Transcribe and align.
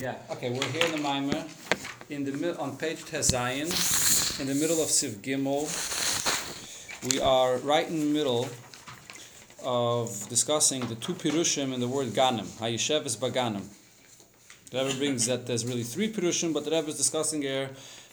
Yeah. 0.00 0.14
Okay, 0.30 0.48
we're 0.48 0.64
here 0.68 0.86
in 0.86 0.92
the 0.92 1.06
Maimer, 1.06 1.46
in 2.08 2.24
the 2.24 2.32
mid- 2.32 2.56
on 2.56 2.78
page 2.78 3.04
Tezayin, 3.04 3.68
in 4.40 4.46
the 4.46 4.54
middle 4.54 4.82
of 4.82 4.88
Siv 4.88 5.16
Gimel. 5.20 5.68
We 7.12 7.20
are 7.20 7.58
right 7.58 7.86
in 7.86 8.00
the 8.00 8.06
middle 8.06 8.48
of 9.62 10.26
discussing 10.30 10.86
the 10.86 10.94
two 10.94 11.12
pirushim 11.12 11.74
in 11.74 11.80
the 11.80 11.86
word 11.86 12.14
ganim. 12.14 12.46
Hayeshev 12.60 13.04
is 13.04 13.18
baganim. 13.18 13.64
The 14.70 14.86
Rebbe 14.86 14.96
brings 14.96 15.26
that 15.26 15.46
there's 15.46 15.66
really 15.66 15.82
three 15.82 16.10
pirushim, 16.10 16.54
but 16.54 16.64
the 16.64 16.70
Rebbe 16.70 16.88
is 16.88 16.96
discussing 16.96 17.42
here 17.42 17.68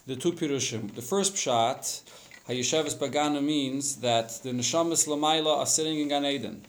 the 0.07 0.17
two 0.17 0.33
pirushim. 0.33 0.93
The 0.93 1.01
first 1.01 1.35
pshat, 1.35 2.01
Hayeshev 2.49 2.85
is 2.85 2.95
baganim 2.95 3.45
means 3.45 3.95
that 4.01 4.43
the 4.43 4.49
neshamas 4.49 5.07
lamaila 5.07 5.59
are 5.59 5.65
sitting 5.65 6.01
in 6.01 6.09
Gan 6.09 6.25
Eden. 6.25 6.63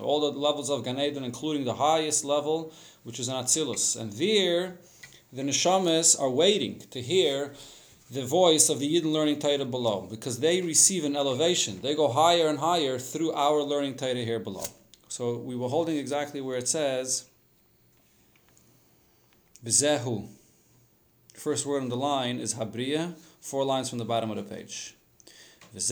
All 0.00 0.20
the 0.20 0.38
levels 0.38 0.70
of 0.70 0.84
Gan 0.84 0.98
Eden, 0.98 1.24
including 1.24 1.64
the 1.64 1.74
highest 1.74 2.24
level, 2.24 2.72
which 3.02 3.18
is 3.18 3.28
an 3.28 3.36
Atzilus. 3.36 3.98
And 3.98 4.12
there, 4.12 4.78
the 5.32 5.42
neshamas 5.42 6.20
are 6.20 6.30
waiting 6.30 6.82
to 6.90 7.00
hear 7.00 7.54
the 8.10 8.24
voice 8.24 8.68
of 8.68 8.80
the 8.80 8.92
Yidden 8.92 9.12
learning 9.12 9.38
Torah 9.38 9.64
below, 9.64 10.06
because 10.10 10.40
they 10.40 10.60
receive 10.62 11.04
an 11.04 11.14
elevation. 11.16 11.80
They 11.80 11.94
go 11.94 12.08
higher 12.08 12.48
and 12.48 12.58
higher 12.58 12.98
through 12.98 13.32
our 13.32 13.62
learning 13.62 13.96
Torah 13.96 14.14
here 14.14 14.40
below. 14.40 14.64
So 15.08 15.36
we 15.36 15.54
were 15.54 15.68
holding 15.68 15.96
exactly 15.96 16.40
where 16.40 16.58
it 16.58 16.68
says, 16.68 17.26
V'zehu. 19.64 20.28
First 21.34 21.66
word 21.66 21.82
on 21.82 21.88
the 21.88 21.96
line 21.96 22.38
is 22.38 22.54
Habriya, 22.54 23.14
four 23.40 23.64
lines 23.64 23.88
from 23.88 23.98
the 23.98 24.04
bottom 24.04 24.30
of 24.30 24.36
the 24.36 24.42
page. 24.42 24.94
V'zehu 25.24 25.59
chaverim 25.59 25.59
akshivim 25.59 25.59
l'koilech. 25.59 25.59
So 25.72 25.78
the 25.78 25.84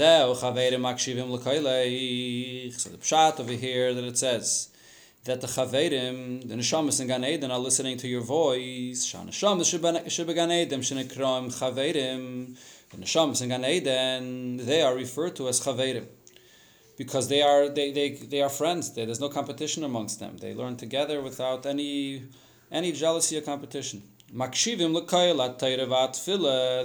pshat 3.01 3.39
over 3.39 3.53
here 3.53 3.95
that 3.95 4.05
it 4.05 4.19
says, 4.19 4.71
that 5.25 5.41
the 5.41 5.47
chaverim, 5.47 6.49
the 6.49 6.55
neshamas 6.57 7.01
in 7.01 7.07
Gan 7.07 7.25
Eden 7.25 7.53
are 7.53 7.61
listening 7.61 7.97
to 7.99 8.09
your 8.09 8.23
voice. 8.23 9.07
Shanashamas 9.07 9.71
should 10.11 10.27
be 10.27 10.35
Gan 10.35 10.51
Eden, 10.51 10.81
shenekram 10.81 11.53
chaverim. 11.57 12.57
The 12.91 12.97
neshamas 12.97 13.41
in 13.43 13.51
Gan 13.51 13.65
Eden, 13.65 14.57
they 14.67 14.83
are 14.83 14.97
referred 14.97 15.37
to 15.37 15.47
as 15.47 15.61
chaverim 15.61 16.07
because 16.97 17.29
they 17.29 17.43
are 17.43 17.69
they, 17.69 17.93
they, 17.93 18.11
they 18.15 18.43
are 18.43 18.49
friends. 18.49 18.93
There's 18.95 19.21
no 19.21 19.29
competition 19.29 19.85
amongst 19.85 20.19
them. 20.19 20.39
They 20.39 20.55
learn 20.55 20.77
together 20.77 21.21
without 21.21 21.67
any 21.67 22.25
any 22.73 22.91
jealousy 22.91 23.39
or 23.39 23.43
competition. 23.43 24.03
Makshivim 24.35 24.93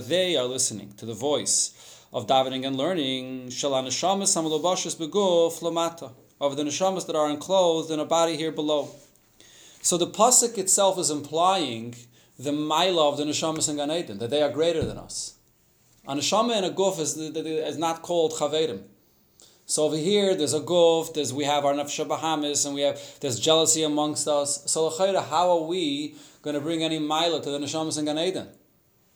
They 0.08 0.36
are 0.38 0.46
listening 0.46 0.94
to 0.94 1.06
the 1.06 1.14
voice 1.14 1.83
of 2.14 2.28
davening 2.28 2.66
and 2.66 2.78
learning. 2.78 3.48
Of 6.40 6.58
the 6.58 6.64
neshamas 6.64 7.08
that 7.08 7.16
are 7.16 7.30
enclosed 7.30 7.92
in 7.92 8.00
a 8.00 8.06
body 8.06 8.38
here 8.38 8.52
below. 8.52 8.90
So 9.82 9.98
the 9.98 10.08
pasuk 10.08 10.58
itself 10.58 10.98
is 11.00 11.10
implying 11.10 11.96
the 12.38 12.52
maila 12.52 13.12
of 13.12 13.18
the 13.18 13.26
neshamas 13.26 13.70
in 13.70 13.78
Gan 13.78 13.92
Eden, 13.92 14.20
that 14.20 14.30
they 14.30 14.42
are 14.42 14.50
greater 14.50 14.84
than 14.84 14.98
us. 14.98 15.36
A 16.08 16.16
neshama 16.16 16.56
and 16.56 16.66
a 16.66 16.72
guf 16.72 17.00
is, 17.00 17.18
is 17.18 17.78
not 17.78 18.02
called 18.02 18.34
chaverim. 18.34 18.84
So 19.66 19.86
over 19.86 19.96
here, 19.96 20.36
there's 20.36 20.54
a 20.54 20.60
guf, 20.60 21.14
there's 21.14 21.34
we 21.34 21.46
have 21.46 21.64
our 21.66 21.74
nefesh 21.74 22.06
bahamis, 22.06 22.66
and 22.66 22.76
we 22.76 22.82
have 22.82 23.00
there's 23.22 23.40
jealousy 23.40 23.84
amongst 23.84 24.28
us. 24.28 24.70
So 24.70 24.90
how 24.90 25.50
are 25.52 25.64
we 25.64 26.16
going 26.42 26.56
to 26.56 26.62
bring 26.62 26.84
any 26.84 27.00
maila 27.00 27.42
to 27.44 27.50
the 27.50 27.60
neshamas 27.60 27.98
in 27.98 28.06
Gan 28.06 28.20
Eden? 28.20 28.50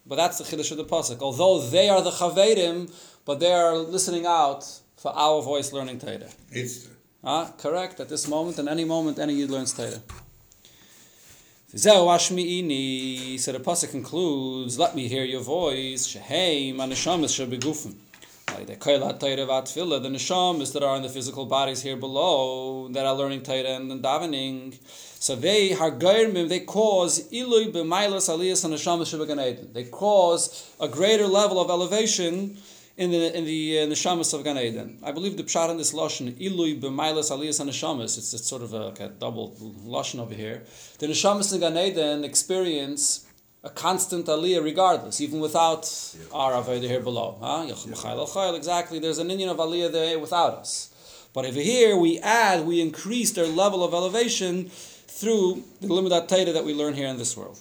But 0.07 0.15
that's 0.15 0.37
the 0.37 0.43
chiddush 0.45 0.71
of 0.71 0.77
the 0.77 0.85
pasuk. 0.85 1.21
Although 1.21 1.59
they 1.61 1.89
are 1.89 2.01
the 2.01 2.11
chaverim, 2.11 2.91
but 3.25 3.39
they 3.39 3.51
are 3.51 3.77
listening 3.77 4.25
out 4.25 4.63
for 4.95 5.11
our 5.15 5.41
voice 5.41 5.73
learning 5.73 5.99
Torah. 5.99 6.29
It's 6.51 6.87
Ah, 7.23 7.51
correct. 7.57 7.99
At 7.99 8.09
this 8.09 8.27
moment, 8.27 8.57
and 8.59 8.69
any 8.69 8.85
moment, 8.85 9.19
any 9.19 9.33
Yid 9.33 9.49
learns 9.49 9.73
Torah. 9.73 10.01
Zeu 11.75 12.05
ashmi'ini. 12.15 13.37
So 13.37 13.51
the 13.51 13.59
pasuk 13.59 13.91
concludes, 13.91 14.79
"Let 14.79 14.95
me 14.95 15.07
hear 15.09 15.25
your 15.25 15.41
voice." 15.41 16.07
Sheheim 16.07 16.75
anishamis 16.75 17.33
shebegufim. 17.35 17.95
The 18.47 18.75
koilat 18.75 19.19
Torah 19.19 19.45
vatfila, 19.45 20.01
the 20.01 20.73
that 20.73 20.83
are 20.83 20.95
in 20.95 21.03
the 21.03 21.09
physical 21.09 21.45
bodies 21.45 21.81
here 21.81 21.97
below 21.97 22.87
that 22.89 23.05
are 23.05 23.13
learning 23.13 23.43
Torah 23.43 23.75
and 23.75 23.91
davening. 24.03 24.77
So 25.19 25.35
they 25.35 25.71
hargairmim, 25.71 26.47
they 26.49 26.61
cause 26.61 27.29
ilui 27.29 27.71
b'mailas 27.71 28.29
aliyas 28.29 28.65
and 28.65 28.73
neshamas 28.73 29.13
shebeganeden. 29.13 29.73
They 29.73 29.83
cause 29.83 30.73
a 30.79 30.87
greater 30.87 31.27
level 31.27 31.59
of 31.59 31.69
elevation 31.69 32.57
in 32.95 33.11
the 33.11 33.37
in 33.37 33.45
the 33.45 33.79
uh, 33.79 33.81
neshamas 33.85 34.33
of 34.33 34.43
Gan 34.43 34.57
Eden. 34.57 34.97
I 35.03 35.11
believe 35.11 35.37
the 35.37 35.43
pshat 35.43 35.69
in 35.69 35.77
this 35.77 35.93
lashon 35.93 36.31
ilui 36.39 36.79
b'mailas 36.81 37.29
aliyas 37.29 37.59
and 37.59 37.69
neshamas. 37.69 38.17
It's, 38.17 38.33
it's 38.33 38.47
sort 38.47 38.63
of 38.63 38.73
a, 38.73 38.85
like 38.87 38.99
a 39.01 39.09
double 39.09 39.51
lashon 39.85 40.19
over 40.19 40.33
here. 40.33 40.63
The 40.97 41.07
neshamas 41.07 41.53
in 41.53 41.59
Gan 41.59 41.77
Eden 41.77 42.23
experience 42.23 43.26
a 43.67 43.69
constant 43.71 44.25
aliyah 44.27 44.63
regardless, 44.63 45.19
even 45.19 45.39
without 45.39 45.83
our 46.31 46.53
avodah 46.53 46.89
here 46.93 47.01
below. 47.01 47.37
Huh? 47.41 48.55
Exactly. 48.55 48.97
There's 48.99 49.19
an 49.19 49.27
Inyan 49.27 49.49
of 49.49 49.57
aliyah 49.57 49.91
there 49.91 50.17
without 50.17 50.53
us. 50.63 50.71
But 51.33 51.45
over 51.45 51.59
here 51.59 51.97
we 51.97 52.19
add, 52.19 52.65
we 52.65 52.79
increase 52.81 53.31
their 53.31 53.47
level 53.63 53.83
of 53.83 53.93
elevation 53.93 54.69
through 55.19 55.63
the 55.81 55.87
limud 55.87 56.27
Torah 56.27 56.53
that 56.53 56.63
we 56.63 56.73
learn 56.73 56.93
here 56.93 57.07
in 57.07 57.17
this 57.17 57.35
world. 57.35 57.59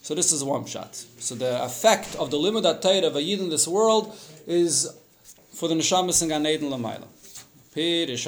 So 0.00 0.14
this 0.14 0.32
is 0.32 0.42
one 0.42 0.64
pshat. 0.64 0.92
So 1.20 1.34
the 1.34 1.62
effect 1.62 2.16
of 2.16 2.30
the 2.30 2.38
limud 2.38 2.66
Torah 2.80 3.06
of 3.06 3.16
a 3.16 3.22
yid 3.22 3.40
in 3.40 3.50
this 3.50 3.68
world 3.68 4.16
is 4.46 4.90
for 5.52 5.68
the 5.68 5.74
neshamas 5.74 6.22
and 6.22 6.30
Gan 6.30 6.46
Eden. 6.46 6.70
Pirish 7.74 8.24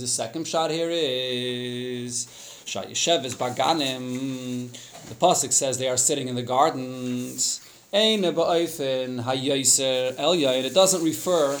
The 0.00 0.06
second 0.06 0.44
pshat 0.46 0.70
here 0.70 0.90
is 0.90 2.26
Shah 2.66 2.82
Yeshev 2.82 3.24
is 3.24 3.34
Baganim. 3.34 4.70
The 5.10 5.16
pasuk 5.16 5.52
says 5.52 5.76
they 5.76 5.88
are 5.88 5.96
sitting 5.96 6.28
in 6.28 6.36
the 6.36 6.42
gardens. 6.44 7.60
Ein 7.92 8.22
ba'ofen 8.22 9.24
hayoser 9.24 10.14
elyayin. 10.14 10.62
It 10.62 10.72
doesn't 10.72 11.02
refer 11.02 11.58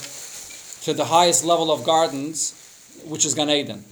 to 0.84 0.94
the 0.94 1.06
highest 1.06 1.44
level 1.44 1.72
of 1.72 1.82
gardens, 1.84 2.54
which 3.04 3.26
is 3.26 3.34
Gan 3.34 3.50
Eden. 3.50 3.84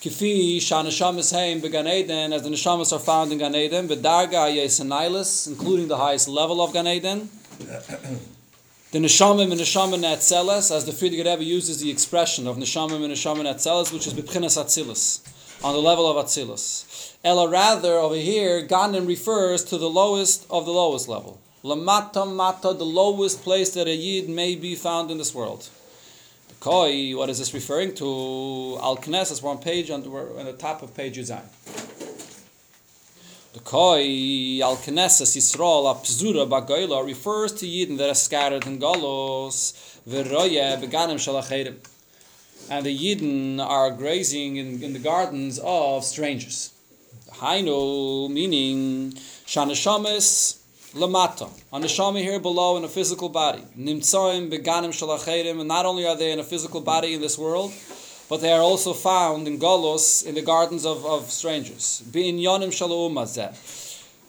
Kifi 0.00 0.56
shanashamas 0.56 1.32
heim 1.32 1.60
began 1.60 1.86
Eden, 1.86 2.32
as 2.32 2.42
the 2.42 2.48
neshamas 2.48 2.92
are 2.92 2.98
found 2.98 3.30
in 3.30 3.38
Gan 3.38 3.54
Eden, 3.54 3.86
bedarga 3.86 4.52
yesenailis, 4.52 5.46
including 5.46 5.86
the 5.86 5.96
highest 5.96 6.26
level 6.26 6.60
of 6.60 6.72
Gan 6.72 6.88
Eden. 6.88 7.30
The 8.90 9.00
neshamim 9.00 9.52
and 9.52 9.60
neshamim 9.60 10.00
netzeles, 10.00 10.74
as 10.74 10.86
the 10.86 10.92
Frierdiker 10.92 11.26
Rebbe 11.26 11.44
uses 11.44 11.78
the 11.80 11.90
expression 11.90 12.46
of 12.46 12.56
neshamim 12.56 13.04
and 13.04 13.12
neshamim 13.12 13.44
netzeles, 13.44 13.92
which 13.92 14.06
is 14.06 14.14
b'pchinas 14.14 14.56
atzilus, 14.56 15.20
on 15.62 15.74
the 15.74 15.80
level 15.80 16.06
of 16.08 16.24
atzilus. 16.24 17.14
Ella 17.24 17.48
rather 17.48 17.94
over 17.94 18.14
here, 18.14 18.66
Ganim 18.66 19.06
refers 19.06 19.64
to 19.64 19.78
the 19.78 19.90
lowest 19.90 20.46
of 20.50 20.64
the 20.66 20.72
lowest 20.72 21.08
level. 21.08 21.40
Lamata 21.64 22.24
mata, 22.24 22.72
the 22.72 22.84
lowest 22.84 23.42
place 23.42 23.70
that 23.74 23.88
a 23.88 23.94
yid 23.94 24.28
may 24.28 24.54
be 24.54 24.74
found 24.74 25.10
in 25.10 25.18
this 25.18 25.34
world. 25.34 25.68
The 26.48 26.54
koi, 26.60 27.16
what 27.16 27.28
is 27.28 27.38
this 27.38 27.52
referring 27.52 27.94
to? 27.94 28.78
Al 28.80 28.96
Knesses, 28.96 29.42
we're 29.42 29.56
page 29.56 29.90
on 29.90 30.02
the, 30.02 30.10
on 30.10 30.44
the 30.44 30.52
top 30.52 30.82
of 30.82 30.94
page 30.94 31.18
Yuzayin. 31.18 31.48
The 33.54 33.60
Koi, 33.60 34.60
Al 34.62 34.76
Knesses, 34.76 35.34
Yisrael, 35.34 35.92
Apzura, 35.92 36.46
Bagoila 36.46 37.04
refers 37.04 37.50
to 37.54 37.66
Yidden 37.66 37.96
that 37.96 38.10
are 38.10 38.14
scattered 38.14 38.66
in 38.66 38.78
Golos, 38.78 39.72
Veroye, 40.06 40.78
Beganim 40.80 41.16
Shalacherim. 41.16 41.76
And 42.70 42.84
the 42.84 42.96
Yidden 42.96 43.60
are 43.60 43.90
grazing 43.90 44.56
in, 44.56 44.82
in 44.82 44.92
the 44.92 44.98
gardens 44.98 45.58
of 45.62 46.04
strangers. 46.04 46.72
Hainu, 47.32 48.30
meaning 48.30 49.12
Shanashamis, 49.46 50.58
lamata, 50.94 51.48
on 51.72 51.80
the 51.82 51.86
shami 51.86 52.22
here 52.22 52.40
below 52.40 52.76
in 52.76 52.84
a 52.84 52.88
physical 52.88 53.28
body. 53.28 53.62
Nimtsoim 53.78 54.50
beganim 54.50 54.90
shalacherim, 54.90 55.60
and 55.60 55.68
not 55.68 55.86
only 55.86 56.06
are 56.06 56.16
they 56.16 56.32
in 56.32 56.38
a 56.38 56.44
physical 56.44 56.80
body 56.80 57.14
in 57.14 57.20
this 57.20 57.38
world, 57.38 57.72
but 58.28 58.40
they 58.40 58.52
are 58.52 58.60
also 58.60 58.92
found 58.92 59.46
in 59.46 59.58
golos 59.58 60.26
in 60.26 60.34
the 60.34 60.42
gardens 60.42 60.84
of, 60.84 61.04
of 61.06 61.30
strangers. 61.30 62.02
Bein 62.12 62.38
yonim 62.38 62.68
shalomazeh. 62.68 63.54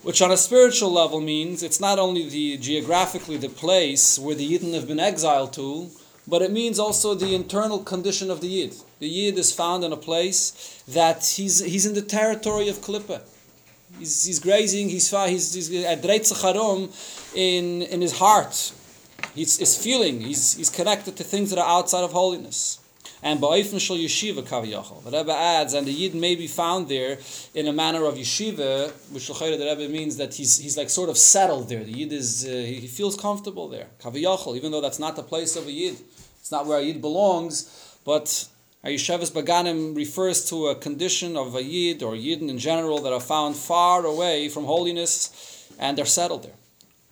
Which 0.02 0.22
on 0.22 0.32
a 0.32 0.38
spiritual 0.38 0.92
level 0.92 1.20
means 1.20 1.62
it's 1.62 1.82
not 1.82 2.00
only 2.00 2.30
the 2.30 2.58
geographically 2.58 3.36
the 3.36 3.50
place 3.50 4.18
where 4.18 4.36
the 4.36 4.50
Yidden 4.50 4.74
have 4.74 4.88
been 4.88 5.00
exiled 5.00 5.52
to, 5.54 5.90
but 6.30 6.42
it 6.42 6.52
means 6.52 6.78
also 6.80 7.16
the 7.16 7.34
internal 7.34 7.80
condition 7.80 8.30
of 8.30 8.42
the 8.42 8.48
Yid. 8.48 8.76
The 9.00 9.08
Yid 9.08 9.38
is 9.38 9.52
found 9.52 9.84
in 9.84 9.92
a 9.92 9.98
place 9.98 10.84
that 10.88 11.26
he's, 11.26 11.60
he's 11.60 11.86
in 11.86 11.96
the 11.96 12.02
territory 12.02 12.70
of 12.70 12.78
Klippa. 12.78 13.22
He's, 13.98 14.26
he's 14.26 14.40
grazing, 14.40 14.90
he's, 14.90 15.10
he's, 15.10 15.54
he's 15.54 15.84
at 15.86 16.02
Dreitzacharom 16.02 16.90
in, 17.36 17.82
in 17.82 18.02
his 18.02 18.18
heart. 18.18 18.74
He's, 19.34 19.58
he's 19.58 19.82
feeling, 19.82 20.22
he's, 20.22 20.56
he's 20.56 20.70
connected 20.70 21.18
to 21.18 21.24
things 21.24 21.50
that 21.50 21.60
are 21.60 21.80
outside 21.80 22.04
of 22.04 22.12
holiness. 22.12 22.80
And 23.22 23.42
Ba'ifn 23.42 23.82
Shal 23.82 23.98
Yeshiva 23.98 24.44
Kaviyachal. 24.44 25.04
The 25.04 25.18
Rebbe 25.18 25.34
adds, 25.34 25.74
and 25.74 25.86
the 25.86 25.92
Yid 25.92 26.16
may 26.16 26.36
be 26.36 26.48
found 26.48 26.88
there 26.88 27.18
in 27.54 27.68
a 27.68 27.74
manner 27.74 28.06
of 28.06 28.16
yeshiva, 28.16 28.92
which 29.12 29.28
the 29.28 29.76
Rebbe 29.78 29.92
means 29.92 30.16
that 30.18 30.34
he's, 30.34 30.58
he's 30.58 30.78
like 30.78 30.90
sort 30.90 31.10
of 31.10 31.18
settled 31.18 31.68
there. 31.68 31.84
The 31.84 31.92
Yid 31.92 32.14
is, 32.14 32.46
uh, 32.46 32.50
he 32.50 32.88
feels 32.88 33.18
comfortable 33.18 33.68
there. 33.68 33.88
Kaviyachal, 34.02 34.56
even 34.56 34.72
though 34.72 34.80
that's 34.80 35.00
not 35.00 35.18
the 35.18 35.24
place 35.24 35.58
of 35.58 35.68
a 35.68 35.72
Yid. 35.72 35.98
It's 36.50 36.52
not 36.52 36.66
where 36.66 36.80
a 36.80 36.82
Yid 36.82 37.00
belongs, 37.00 38.00
but 38.04 38.26
Yeshevas 38.84 39.32
Baganim 39.32 39.96
refers 39.96 40.44
to 40.46 40.70
a 40.70 40.76
condition 40.76 41.38
of 41.38 41.54
a 41.54 41.62
Yid 41.62 42.02
or 42.02 42.14
Yidden 42.14 42.50
in 42.50 42.58
general 42.58 42.98
that 43.02 43.14
are 43.14 43.20
found 43.20 43.56
far 43.56 44.04
away 44.04 44.50
from 44.50 44.66
holiness 44.66 45.68
and 45.78 45.96
they're 45.96 46.06
settled 46.06 46.46
there. 46.46 46.56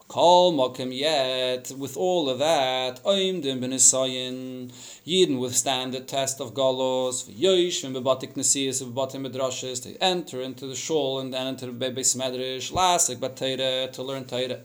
Kol 0.07 0.53
mokim 0.53 0.91
yet, 0.91 1.71
with 1.77 1.95
all 1.95 2.31
of 2.31 2.39
that, 2.39 3.03
oimdim 3.03 3.61
ben 3.61 3.73
Isayin, 3.73 4.71
Yidden 5.05 5.37
withstand 5.37 5.93
the 5.93 5.99
test 5.99 6.41
of 6.41 6.55
Golos, 6.55 7.29
v'yoish, 7.29 7.85
v'bebatik 7.85 8.33
nesiyas, 8.33 8.83
v'bebatim 8.83 9.29
medrashes, 9.29 9.83
they 9.83 9.97
enter 10.03 10.41
into 10.41 10.65
the 10.65 10.73
shul 10.73 11.19
and 11.19 11.31
then 11.31 11.45
into 11.45 11.67
the 11.67 11.73
Bebeis 11.73 12.17
Medrash, 12.17 12.71
lasik 12.71 13.19
bat 13.19 13.37
to 13.93 14.01
learn 14.01 14.23
Teire. 14.23 14.61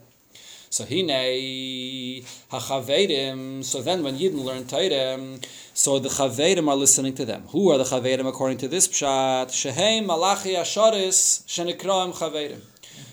So 0.73 0.87
hine 0.87 2.25
hachavedim. 2.51 3.63
So 3.63 3.83
then, 3.83 4.03
when 4.03 4.17
Yidden 4.17 4.43
learn 4.43 4.65
Torah, 4.65 5.39
so 5.75 5.99
the 5.99 6.09
chavedim 6.09 6.67
are 6.67 6.77
listening 6.77 7.15
to 7.17 7.27
them. 7.27 7.43
Who 7.49 7.71
are 7.71 7.77
the 7.77 7.85
chavedim 7.85 8.27
according 8.27 8.57
to 8.57 8.69
this 8.69 8.89
pshat? 8.89 9.53
Shehem 9.53 10.07
malachi 10.07 10.55
asharis 10.55 11.45
shenikraim 11.45 12.15
chavedim. 12.15 12.63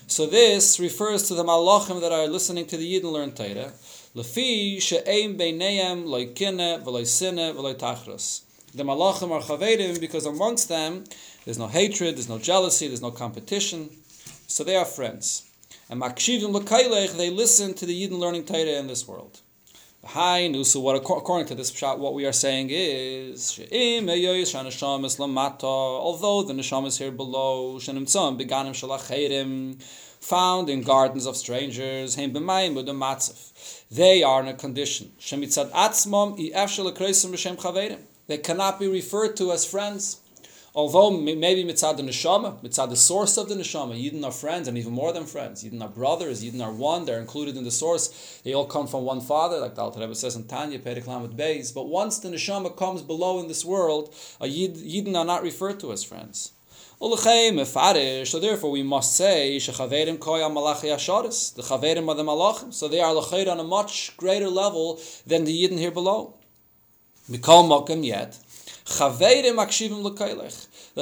So 0.08 0.26
this 0.26 0.80
refers 0.80 1.28
to 1.28 1.34
the 1.34 1.44
malachim 1.44 2.00
that 2.00 2.14
are 2.14 2.28
listening 2.28 2.66
to 2.68 2.78
the 2.78 2.94
Yidden 2.94 3.12
learn 3.12 3.34
Torah. 3.34 3.74
Lefi 4.16 4.82
she'eim 4.82 5.38
beineim 5.38 6.06
loikine 6.06 6.82
v'loisine 6.82 7.54
v'loitachros. 7.54 8.44
The 8.74 8.84
malachim 8.84 9.32
are 9.32 9.42
chavedim 9.42 10.00
because 10.00 10.26
amongst 10.26 10.70
them 10.70 11.04
there's 11.44 11.60
no 11.60 11.68
hatred, 11.68 12.16
there's 12.16 12.30
no 12.30 12.40
jealousy, 12.40 12.88
there's 12.88 13.02
no 13.02 13.12
competition. 13.12 13.90
So 14.48 14.64
they 14.64 14.78
are 14.78 14.86
friends. 14.86 15.49
And 15.90 16.00
makshivim 16.02 16.54
l'kailech, 16.54 17.18
they 17.18 17.32
listen 17.32 17.74
to 17.74 17.86
the 17.86 18.00
Yidden 18.00 18.20
learning 18.20 18.46
Torah 18.46 18.78
in 18.78 18.88
this 18.88 19.08
world. 19.08 19.42
So 20.02 20.80
what 20.80 20.96
according 20.96 21.48
to 21.48 21.56
this 21.56 21.72
pshat, 21.72 21.98
what 21.98 22.14
we 22.14 22.26
are 22.26 22.32
saying 22.32 22.70
is, 22.72 23.60
although 23.60 23.68
the 26.44 26.54
neshama 26.54 26.88
is 26.88 26.98
here 26.98 27.12
below, 27.12 27.80
found 30.22 30.70
in 30.70 30.84
gardens 30.84 31.26
of 31.26 31.36
strangers, 31.36 32.16
they 33.92 34.24
are 34.24 34.42
in 34.42 34.48
a 34.48 34.54
condition. 34.54 35.12
They 38.28 38.38
cannot 38.38 38.80
be 38.80 38.88
referred 38.88 39.36
to 39.36 39.52
as 39.52 39.66
friends. 39.66 40.22
Although 40.80 41.12
maybe 41.12 41.66
mitzad 41.66 41.98
the 41.98 42.04
neshama, 42.04 42.64
mitzad 42.64 42.90
the 42.90 42.96
source 42.96 43.36
of 43.38 43.50
the 43.50 43.56
neshama, 43.56 44.02
Yidden 44.02 44.24
are 44.24 44.32
friends 44.32 44.66
and 44.70 44.78
even 44.78 44.94
more 44.94 45.12
than 45.12 45.26
friends. 45.26 45.62
Yidden 45.62 45.82
are 45.82 45.90
brothers, 45.90 46.42
Yidden 46.42 46.64
are 46.66 46.72
one, 46.72 47.04
they're 47.04 47.20
included 47.20 47.58
in 47.58 47.66
the 47.66 47.70
source. 47.70 48.40
They 48.46 48.54
all 48.54 48.66
come 48.66 48.88
from 48.88 49.04
one 49.04 49.20
father, 49.20 49.60
like 49.60 49.76
the 49.76 49.82
Alter 49.82 50.00
Rebbe 50.00 50.16
says 50.16 50.38
in 50.38 50.46
Tanya, 50.46 50.80
Perek 50.80 51.06
Lamed 51.06 51.36
Beis. 51.36 51.74
But 51.74 51.90
once 51.90 52.20
the 52.20 52.30
neshama 52.30 52.78
comes 52.78 53.02
below 53.02 53.42
in 53.42 53.50
this 53.50 53.66
world, 53.66 54.16
a 54.40 54.48
Yid, 54.48 54.76
Yidden 54.76 55.18
are 55.18 55.26
not 55.26 55.44
referred 55.44 55.82
to 55.82 55.92
as 55.92 56.06
friends. 56.06 56.54
So 57.02 58.40
therefore 58.40 58.72
we 58.72 58.84
must 58.84 59.18
say, 59.18 59.58
The 59.58 59.74
chaverim 59.74 60.18
are 62.08 62.16
the 62.16 62.24
malachim. 62.24 62.74
So 62.74 62.88
they 62.88 63.02
are 63.02 63.14
on 63.52 63.60
a 63.60 63.64
much 63.66 64.16
greater 64.16 64.48
level 64.48 65.02
than 65.28 65.44
the 65.44 65.52
Yidden 65.62 65.78
here 65.78 65.92
below. 65.92 66.36
Mikol 67.30 67.68
mokim 67.68 68.06
yet. 68.06 68.38
The 68.86 68.94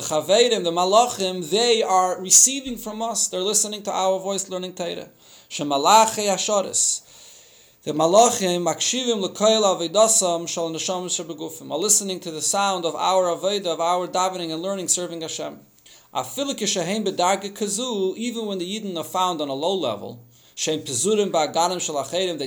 chaverim, 0.02 0.64
the 0.64 0.72
malachim, 0.72 1.50
they 1.50 1.84
are 1.84 2.20
receiving 2.22 2.78
from 2.78 3.02
us. 3.02 3.28
They're 3.28 3.42
listening 3.42 3.84
to 3.84 3.92
our 3.92 4.20
voice, 4.20 4.50
learning 4.50 4.74
Torah. 4.74 5.10
Shemalache 5.50 6.28
asharis. 6.28 7.02
The 7.84 7.94
malachim 7.94 8.66
akshivim 8.66 9.22
l'kail 9.22 9.64
avedasam 9.64 10.48
shal 10.48 10.70
nesham 10.70 11.06
shebegufim 11.06 11.72
are 11.72 11.78
listening 11.78 12.20
to 12.20 12.32
the 12.32 12.42
sound 12.42 12.84
of 12.86 12.96
our 12.96 13.26
aveda, 13.34 13.68
of 13.68 13.80
our 13.80 14.08
davening 14.08 14.52
and 14.52 14.62
learning, 14.62 14.90
serving 14.90 15.22
Hashem. 15.22 15.60
Even 16.14 16.48
when 18.46 18.58
the 18.58 18.66
yidden 18.66 18.98
are 18.98 19.04
found 19.04 19.40
on 19.40 19.50
a 19.50 19.54
low 19.54 19.76
level. 19.76 20.26
Shem 20.56 20.80
that 20.80 20.88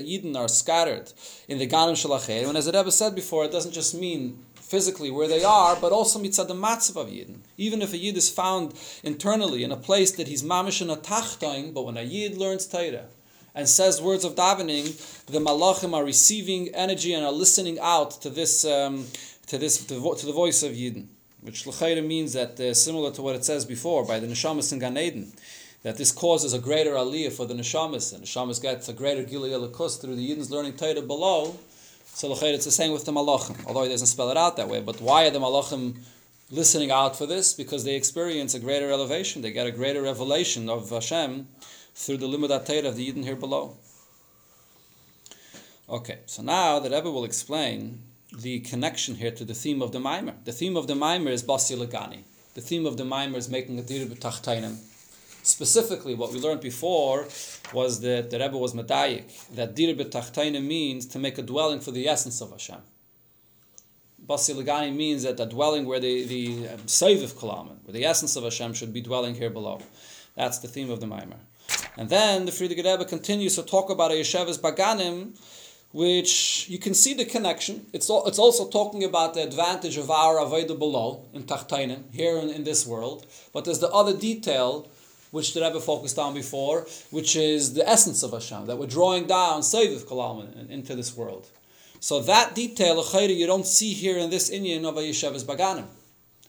yidden 0.07 0.37
are 0.37 0.49
scattered 0.49 1.13
in 1.47 1.59
the 1.59 1.67
ganim 1.69 1.93
shalacherim. 1.93 2.49
And 2.49 2.59
as 2.59 2.67
the 2.67 2.73
Rebbe 2.73 2.91
said 2.91 3.15
before, 3.15 3.45
it 3.45 3.53
doesn't 3.53 3.73
just 3.73 3.95
mean 3.95 4.45
physically 4.71 5.11
where 5.11 5.27
they 5.27 5.43
are, 5.43 5.75
but 5.75 5.91
also 5.91 6.21
mitzad 6.21 6.47
the 6.47 6.55
matzav 6.55 6.95
of 6.95 7.09
Yidden. 7.09 7.41
Even 7.57 7.83
if 7.83 7.93
a 7.93 7.99
Yid 7.99 8.17
is 8.17 8.31
found 8.31 8.73
internally 9.03 9.65
in 9.65 9.73
a 9.73 9.77
place 9.77 10.13
that 10.13 10.29
he's 10.29 10.45
mamish 10.45 10.81
in 10.81 10.89
a 10.89 10.97
tachtoin, 10.97 11.75
but 11.75 11.85
when 11.85 11.97
a 11.97 12.03
Yid 12.03 12.37
learns 12.37 12.67
Torah 12.67 13.07
and 13.53 13.69
says 13.69 14.01
words 14.01 14.25
of 14.25 14.37
davening, 14.37 14.87
the 15.27 15.41
malachim 15.41 15.93
are 15.93 16.05
receiving 16.05 16.69
energy 16.69 17.13
and 17.13 17.25
are 17.27 17.33
listening 17.33 17.81
out 17.81 18.13
to 18.23 18.31
this 18.31 18.65
um, 18.65 19.07
to 19.49 19.59
this 19.59 19.85
to, 19.87 19.95
the 19.95 20.33
voice 20.33 20.63
of 20.63 20.71
Yidden, 20.71 21.07
which 21.41 21.67
l'chayre 21.67 22.01
means 22.07 22.33
that 22.35 22.61
uh, 22.61 22.73
similar 22.73 23.11
to 23.11 23.23
what 23.23 23.35
it 23.35 23.45
says 23.45 23.65
before 23.65 24.07
by 24.07 24.21
the 24.21 24.29
neshamas 24.29 24.73
in 24.73 24.79
Gan 24.79 24.97
Eden. 24.97 25.33
That 25.83 25.97
this 25.97 26.13
causes 26.13 26.53
a 26.53 26.59
greater 26.59 26.93
aliyah 26.93 27.33
for 27.33 27.47
the 27.47 27.55
neshamas, 27.55 28.13
and 28.15 28.23
neshamas 28.23 28.63
gets 28.63 28.89
a 28.89 28.93
greater 28.93 29.25
gilui 29.25 29.51
elikus 29.51 30.01
through 30.01 30.15
the 30.15 30.31
Yidden's 30.31 30.51
learning 30.51 30.75
Torah 30.75 31.01
below, 31.03 31.59
so 32.21 32.31
it's 32.33 32.67
the 32.67 32.71
same 32.71 32.93
with 32.93 33.07
the 33.07 33.13
malachim, 33.13 33.57
although 33.67 33.83
he 33.83 33.89
doesn't 33.89 34.07
spell 34.07 34.31
it 34.31 34.37
out 34.37 34.59
that 34.59 34.69
way. 34.69 34.83
But 34.83 35.01
why 35.01 35.27
are 35.27 35.31
the 35.31 35.39
malachim 35.39 36.01
listening 36.51 36.91
out 36.91 37.17
for 37.17 37.25
this? 37.25 37.55
Because 37.55 37.85
they 37.85 37.95
experience 37.95 38.53
a 38.55 38.61
greater 38.61 38.91
elevation. 38.91 39.41
They 39.41 39.53
get 39.53 39.67
a 39.67 39.71
greater 39.71 40.03
revelation 40.03 40.69
of 40.69 40.91
Hashem 40.91 41.49
through 41.95 42.19
the 42.19 42.27
limud 42.27 42.51
of 42.51 42.97
the 42.97 43.11
Yidden 43.11 43.25
here 43.25 43.37
below. 43.37 43.79
Okay, 45.89 46.19
so 46.27 46.43
now 46.43 46.79
the 46.79 46.91
Rebbe 46.91 47.11
will 47.11 47.25
explain 47.25 48.03
the 48.37 48.61
connection 48.61 49.15
here 49.15 49.31
to 49.31 49.45
the 49.47 49.55
theme 49.55 49.81
of 49.81 49.93
the 49.93 49.99
mimer. 49.99 50.35
The 50.45 50.53
theme 50.53 50.77
of 50.77 50.89
the 50.89 50.95
mimer 50.95 51.31
is 51.31 51.43
Basi 51.43 51.75
Legani. 51.75 52.25
The 52.53 52.61
theme 52.61 52.85
of 52.85 52.99
the 52.99 53.05
mimer 53.07 53.39
is 53.39 53.49
making 53.49 53.79
a 53.79 53.83
dir 53.83 54.05
b'tachtainim. 54.05 54.77
Specifically, 55.43 56.15
what 56.15 56.33
we 56.33 56.39
learned 56.39 56.61
before 56.61 57.27
was 57.73 58.01
that 58.01 58.31
the 58.31 58.39
Rebbe 58.39 58.57
was 58.57 58.75
medayik, 58.75 59.49
that 59.55 59.75
dir 59.75 59.95
b'tachtaina 59.95 60.63
means 60.63 61.07
to 61.07 61.19
make 61.19 61.39
a 61.39 61.43
dwelling 61.43 61.81
for 61.81 61.91
the 61.91 62.07
essence 62.09 62.41
of 62.41 62.51
Hashem. 62.51 62.83
Basi 64.27 64.95
means 64.95 65.23
that 65.23 65.41
a 65.41 65.47
dwelling 65.47 65.87
where 65.87 65.99
the 65.99 66.25
the 66.25 66.69
um, 66.69 66.75
of 66.75 67.33
kalaman, 67.35 67.77
where 67.85 67.93
the 67.93 68.05
essence 68.05 68.37
of 68.37 68.45
Hashem 68.45 68.75
should 68.75 68.93
be 68.93 69.01
dwelling 69.01 69.35
here 69.35 69.51
below. 69.51 69.81
That's 70.37 70.59
the 70.59 70.69
theme 70.69 70.91
of 70.91 71.01
the 71.01 71.07
Maimer. 71.07 71.41
And 71.97 72.09
then 72.09 72.45
the 72.45 72.53
Frierdiker 72.53 72.85
Rebbe 72.85 73.05
continues 73.05 73.57
to 73.57 73.63
talk 73.63 73.91
about 73.91 74.11
a 74.11 74.15
Yesheves 74.15 74.61
Baganim, 74.61 75.37
which 75.93 76.69
you 76.69 76.79
can 76.79 76.95
see 76.95 77.15
the 77.15 77.25
connection. 77.25 77.87
It's, 77.93 78.09
all, 78.09 78.27
it's 78.27 78.39
also 78.39 78.69
talking 78.69 79.03
about 79.03 79.35
the 79.35 79.43
advantage 79.43 79.97
of 79.97 80.11
our 80.11 80.37
Avodah 80.37 80.79
below 80.79 81.27
in 81.33 81.43
Tachtainen, 81.45 82.05
here 82.13 82.39
in, 82.39 82.51
in 82.51 82.65
this 82.65 82.87
world. 82.87 83.27
But 83.53 83.65
there's 83.65 83.81
the 83.81 83.91
other 83.91 84.17
detail 84.17 84.89
which 85.31 85.55
the 85.55 85.61
Rebbe 85.61 85.81
focused 85.81 86.19
on 86.19 86.35
before, 86.35 86.87
which 87.11 87.37
is 87.37 87.75
the 87.75 87.89
essence 87.89 88.23
of 88.23 88.33
Hashem, 88.33 88.67
that 88.67 88.77
we're 88.77 88.87
drawing 88.87 89.27
down 89.27 89.61
Seviv 89.61 90.05
Kalam 90.05 90.69
into 90.71 90.95
this 90.95 91.17
world. 91.17 91.49
So 92.01 92.21
that 92.21 92.55
detail, 92.55 93.05
you 93.29 93.47
don't 93.47 93.67
see 93.67 93.93
here 93.93 94.17
in 94.19 94.31
this 94.31 94.51
Inyan 94.51 94.87
of 94.89 94.97
a 94.97 95.01
Yeshevas 95.01 95.45
Baganim. 95.45 95.87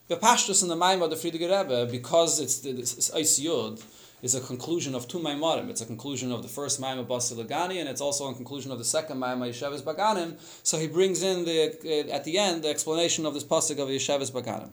The 0.08 0.18
Pashtus 0.18 0.62
in 0.64 0.70
the 0.70 0.76
Maimah 0.76 1.04
of 1.04 1.10
the 1.10 1.16
Frierdiker 1.16 1.50
Rebbe, 1.50 1.92
because 1.92 2.40
it's 2.40 2.60
the 2.60 2.74
Yud, 2.74 3.84
is 4.22 4.36
a 4.36 4.42
conclusion 4.42 4.94
of 4.94 5.08
two 5.08 5.20
Maimarim. 5.20 5.70
It's 5.70 5.82
a 5.82 5.86
conclusion 5.86 6.32
of 6.32 6.42
the 6.42 6.48
first 6.48 6.80
Maimah 6.80 7.08
Basilagani, 7.08 7.80
and 7.80 7.90
it's 7.90 8.02
also 8.02 8.30
a 8.30 8.36
conclusion 8.36 8.72
of 8.72 8.78
the 8.78 8.86
second 8.86 9.18
Maimah 9.18 9.50
Yeshevas 9.50 9.82
Baganim. 9.82 10.40
So 10.64 10.78
he 10.78 10.88
brings 10.88 11.24
in 11.24 11.46
the 11.46 12.08
uh, 12.10 12.14
at 12.14 12.24
the 12.24 12.38
end 12.38 12.64
the 12.64 12.70
explanation 12.70 13.26
of 13.26 13.34
this 13.34 13.44
pasuk 13.44 13.80
of 13.80 13.90
Yeshevas 13.90 14.32
Baganim. 14.32 14.70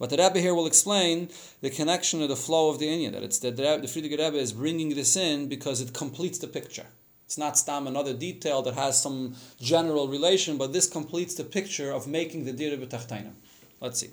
But 0.00 0.08
the 0.08 0.16
Rebbe 0.16 0.40
here 0.40 0.54
will 0.54 0.66
explain 0.66 1.28
the 1.60 1.68
connection 1.68 2.22
or 2.22 2.26
the 2.26 2.34
flow 2.34 2.70
of 2.70 2.78
the 2.78 2.86
Inyan, 2.86 3.12
that 3.12 3.22
it's 3.22 3.38
the, 3.38 3.50
the, 3.50 3.86
Frierdiker 3.86 4.18
Rebbe 4.18 4.38
is 4.38 4.54
bringing 4.54 4.94
this 4.94 5.14
in 5.14 5.46
because 5.46 5.82
it 5.82 5.92
completes 5.92 6.38
the 6.38 6.46
picture. 6.48 6.86
It's 7.26 7.36
not 7.36 7.58
stam 7.58 7.86
another 7.86 8.14
detail 8.14 8.62
that 8.62 8.74
has 8.74 9.00
some 9.00 9.36
general 9.60 10.08
relation, 10.08 10.56
but 10.56 10.72
this 10.72 10.88
completes 10.88 11.34
the 11.34 11.44
picture 11.44 11.92
of 11.92 12.06
making 12.08 12.46
the 12.46 12.52
Dira 12.52 12.78
B'Tachtainim. 12.78 13.34
Let's 13.80 14.00
see. 14.00 14.10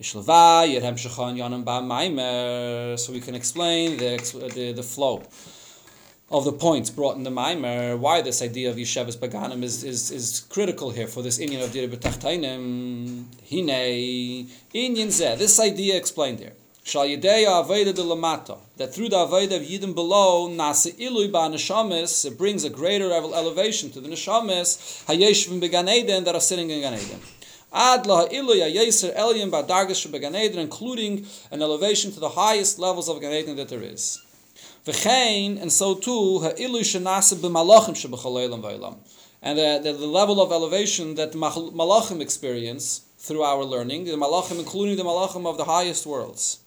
So 0.00 0.20
we 3.12 3.20
can 3.20 3.34
explain 3.34 3.98
the, 3.98 4.50
the, 4.54 4.72
the 4.72 4.82
flow 4.82 5.22
of 6.32 6.44
the 6.46 6.52
points 6.52 6.88
brought 6.88 7.16
in 7.16 7.24
the 7.24 7.30
Maimer, 7.30 7.98
why 7.98 8.22
this 8.22 8.40
idea 8.40 8.70
of 8.70 8.76
Yeshevas 8.76 9.18
Baganim 9.18 9.62
is, 9.62 9.84
is, 9.84 10.10
is 10.10 10.40
critical 10.48 10.90
here 10.90 11.06
for 11.06 11.22
this 11.22 11.38
Inyan 11.38 11.62
of 11.62 11.72
Dira 11.72 11.88
B'Tachtainim. 11.88 13.24
Hine, 13.50 14.48
Inyan 14.74 15.08
Zeh, 15.08 15.36
this 15.36 15.60
idea 15.60 15.94
explained 15.96 16.40
here. 16.40 16.54
Shal 16.84 17.04
Yedeya 17.04 17.62
Aveda 17.62 17.94
de 17.94 18.02
Lamata, 18.02 18.58
that 18.78 18.94
through 18.94 19.10
the 19.10 19.16
Aveda 19.16 19.56
of 19.56 19.62
Yidden 19.62 19.94
below, 19.94 20.48
Nase 20.48 20.96
Ilui 20.98 21.30
Ba 21.30 21.54
Neshamis, 21.54 22.24
it 22.24 22.38
brings 22.38 22.64
a 22.64 22.70
greater 22.70 23.12
elevation 23.12 23.90
to 23.90 24.00
the 24.00 24.08
Neshamis, 24.08 25.04
Hayeshvim 25.04 25.60
Began 25.60 25.86
Eden, 25.86 26.24
that 26.24 26.34
are 26.34 26.40
sitting 26.40 26.70
in 26.70 26.80
Gan 26.80 26.94
Eden. 26.94 27.20
Ad 27.74 28.06
la 28.06 28.26
Ilui 28.28 28.62
Ayeser 28.62 29.14
Elyon 29.14 29.50
Ba 29.50 29.62
Dargash 29.64 30.10
Began 30.10 30.34
Eden, 30.34 30.58
including 30.58 31.26
an 31.50 31.60
elevation 31.60 32.10
to 32.10 32.20
the 32.20 32.30
highest 32.30 32.78
levels 32.78 33.08
of 33.10 33.20
Gan 33.20 33.32
Eden 33.32 33.56
that 33.56 33.68
there 33.68 33.82
is. 33.82 34.21
V'chein, 34.86 35.60
and 35.62 35.70
so 35.72 35.94
too, 35.94 36.40
ha'ilu 36.40 36.80
shenase 36.80 37.34
b'malachim 37.36 37.94
sheb'chol 37.94 38.48
v'olam. 38.60 38.96
And 39.40 39.58
the, 39.58 39.80
the, 39.82 39.92
the, 39.92 40.06
level 40.06 40.40
of 40.40 40.50
elevation 40.52 41.14
that 41.16 41.32
the 41.32 41.38
malachim 41.38 42.20
experience 42.20 43.02
through 43.18 43.42
our 43.42 43.64
learning, 43.64 44.04
the 44.04 44.12
malachim, 44.12 44.58
including 44.58 44.96
the 44.96 45.04
malachim 45.04 45.46
of 45.46 45.56
the 45.56 45.64
highest 45.64 46.06
worlds. 46.06 46.58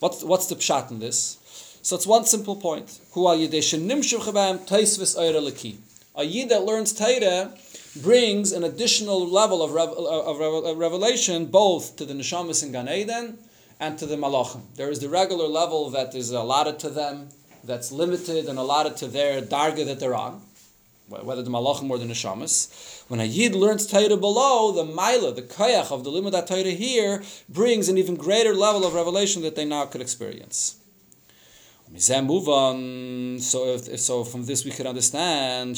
What's, 0.00 0.24
what's 0.24 0.46
the 0.46 0.56
pshat 0.56 0.90
in 0.90 0.98
this? 0.98 1.38
So 1.82 1.96
it's 1.96 2.06
one 2.06 2.24
simple 2.24 2.56
point. 2.56 3.00
A 3.16 3.36
yid 6.24 6.48
that 6.48 6.64
learns 6.64 6.92
Torah 6.92 7.52
brings 8.00 8.52
an 8.52 8.64
additional 8.64 9.28
level 9.28 9.62
of, 9.62 9.76
of 9.76 10.78
revelation 10.78 11.46
both 11.46 11.96
to 11.96 12.04
the 12.04 12.14
neshamas 12.14 12.64
in 12.64 12.72
Gan 12.72 12.88
Eden 12.88 13.38
and 13.80 13.98
to 13.98 14.06
the 14.06 14.16
malachim. 14.16 14.62
There 14.76 14.90
is 14.90 15.00
the 15.00 15.08
regular 15.08 15.46
level 15.46 15.90
that 15.90 16.14
is 16.14 16.30
allotted 16.30 16.78
to 16.80 16.90
them, 16.90 17.30
that's 17.64 17.92
limited 17.92 18.46
and 18.46 18.58
allotted 18.58 18.96
to 18.98 19.06
their 19.06 19.40
darga 19.40 19.84
that 19.86 20.00
they're 20.00 20.14
on, 20.14 20.42
whether 21.08 21.42
the 21.42 21.50
malachim 21.50 21.90
or 21.90 21.98
the 21.98 22.04
neshamas. 22.04 23.02
When 23.08 23.20
a 23.20 23.24
yid 23.24 23.54
learns 23.54 23.86
Torah 23.86 24.16
below, 24.16 24.72
the 24.72 24.84
maila, 24.84 25.34
the 25.34 25.42
kayach 25.42 25.92
of 25.92 26.04
the 26.04 26.10
limud 26.10 26.46
Torah 26.46 26.70
here 26.70 27.22
brings 27.48 27.88
an 27.88 27.98
even 27.98 28.16
greater 28.16 28.54
level 28.54 28.86
of 28.86 28.94
revelation 28.94 29.42
that 29.42 29.54
they 29.54 29.64
now 29.64 29.86
could 29.86 30.00
experience. 30.00 30.76
Move 32.22 32.48
on. 32.48 33.38
So, 33.38 33.74
if, 33.74 34.00
so 34.00 34.24
from 34.24 34.46
this 34.46 34.64
we 34.64 34.70
could 34.70 34.86
understand 34.86 35.76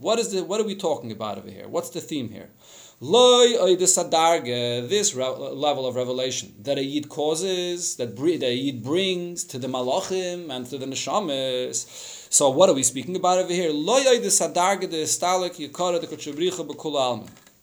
What 0.00 0.18
is 0.18 0.32
the? 0.32 0.42
What 0.42 0.60
are 0.60 0.64
we 0.64 0.74
talking 0.74 1.12
about 1.12 1.36
over 1.36 1.50
here? 1.50 1.68
What's 1.68 1.90
the 1.90 2.00
theme 2.00 2.30
here? 2.30 2.48
This 2.98 3.98
level 3.98 5.86
of 5.86 5.96
revelation 5.96 6.54
that 6.62 6.78
a 6.78 7.00
causes, 7.10 7.96
that 7.96 8.18
yid 8.18 8.82
brings 8.82 9.44
to 9.44 9.58
the 9.58 9.68
malachim 9.68 10.50
and 10.50 10.64
to 10.64 10.78
the 10.78 10.86
neshamas. 10.86 12.32
So, 12.32 12.48
what 12.48 12.70
are 12.70 12.72
we 12.72 12.82
speaking 12.82 13.14
about 13.14 13.36
over 13.36 13.52
here? 13.52 13.70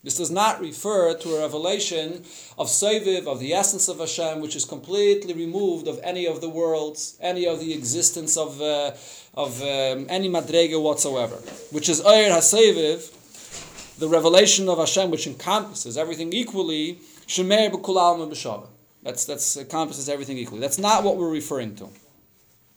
This 0.04 0.18
does 0.18 0.30
not 0.30 0.62
refer 0.62 1.16
to 1.16 1.30
a 1.30 1.40
revelation 1.40 2.24
of 2.60 2.68
Seviv, 2.68 3.26
of 3.26 3.40
the 3.40 3.54
essence 3.54 3.88
of 3.88 3.98
Hashem, 3.98 4.40
which 4.40 4.56
is 4.56 4.66
completely 4.66 5.34
removed 5.34 5.88
of 5.88 6.00
any 6.04 6.28
of 6.28 6.42
the 6.42 6.50
worlds, 6.50 7.18
any 7.20 7.48
of 7.48 7.60
the 7.60 7.74
existence 7.74 8.38
of, 8.38 8.62
uh, 8.62 8.92
of 9.34 9.60
um, 9.64 10.06
any 10.10 10.30
Madrega 10.30 10.80
whatsoever, 10.80 11.38
which 11.72 11.90
is 11.90 12.02
Eir 12.02 12.30
HaSeviv, 12.30 13.23
the 14.04 14.10
revelation 14.10 14.68
of 14.68 14.80
Hashem, 14.80 15.12
which 15.12 15.28
encompasses 15.28 15.98
everything 15.98 16.34
equally, 16.34 16.96
Shemer 17.26 17.72
B'Kulal 17.72 18.30
B'Shava. 18.30 18.68
That's, 19.02 19.24
that's 19.24 19.56
encompasses 19.56 20.10
everything 20.10 20.38
equally. 20.38 20.60
That's 20.60 20.78
not 20.78 21.06
what 21.06 21.16
we're 21.16 21.32
referring 21.32 21.78
to. 21.78 21.88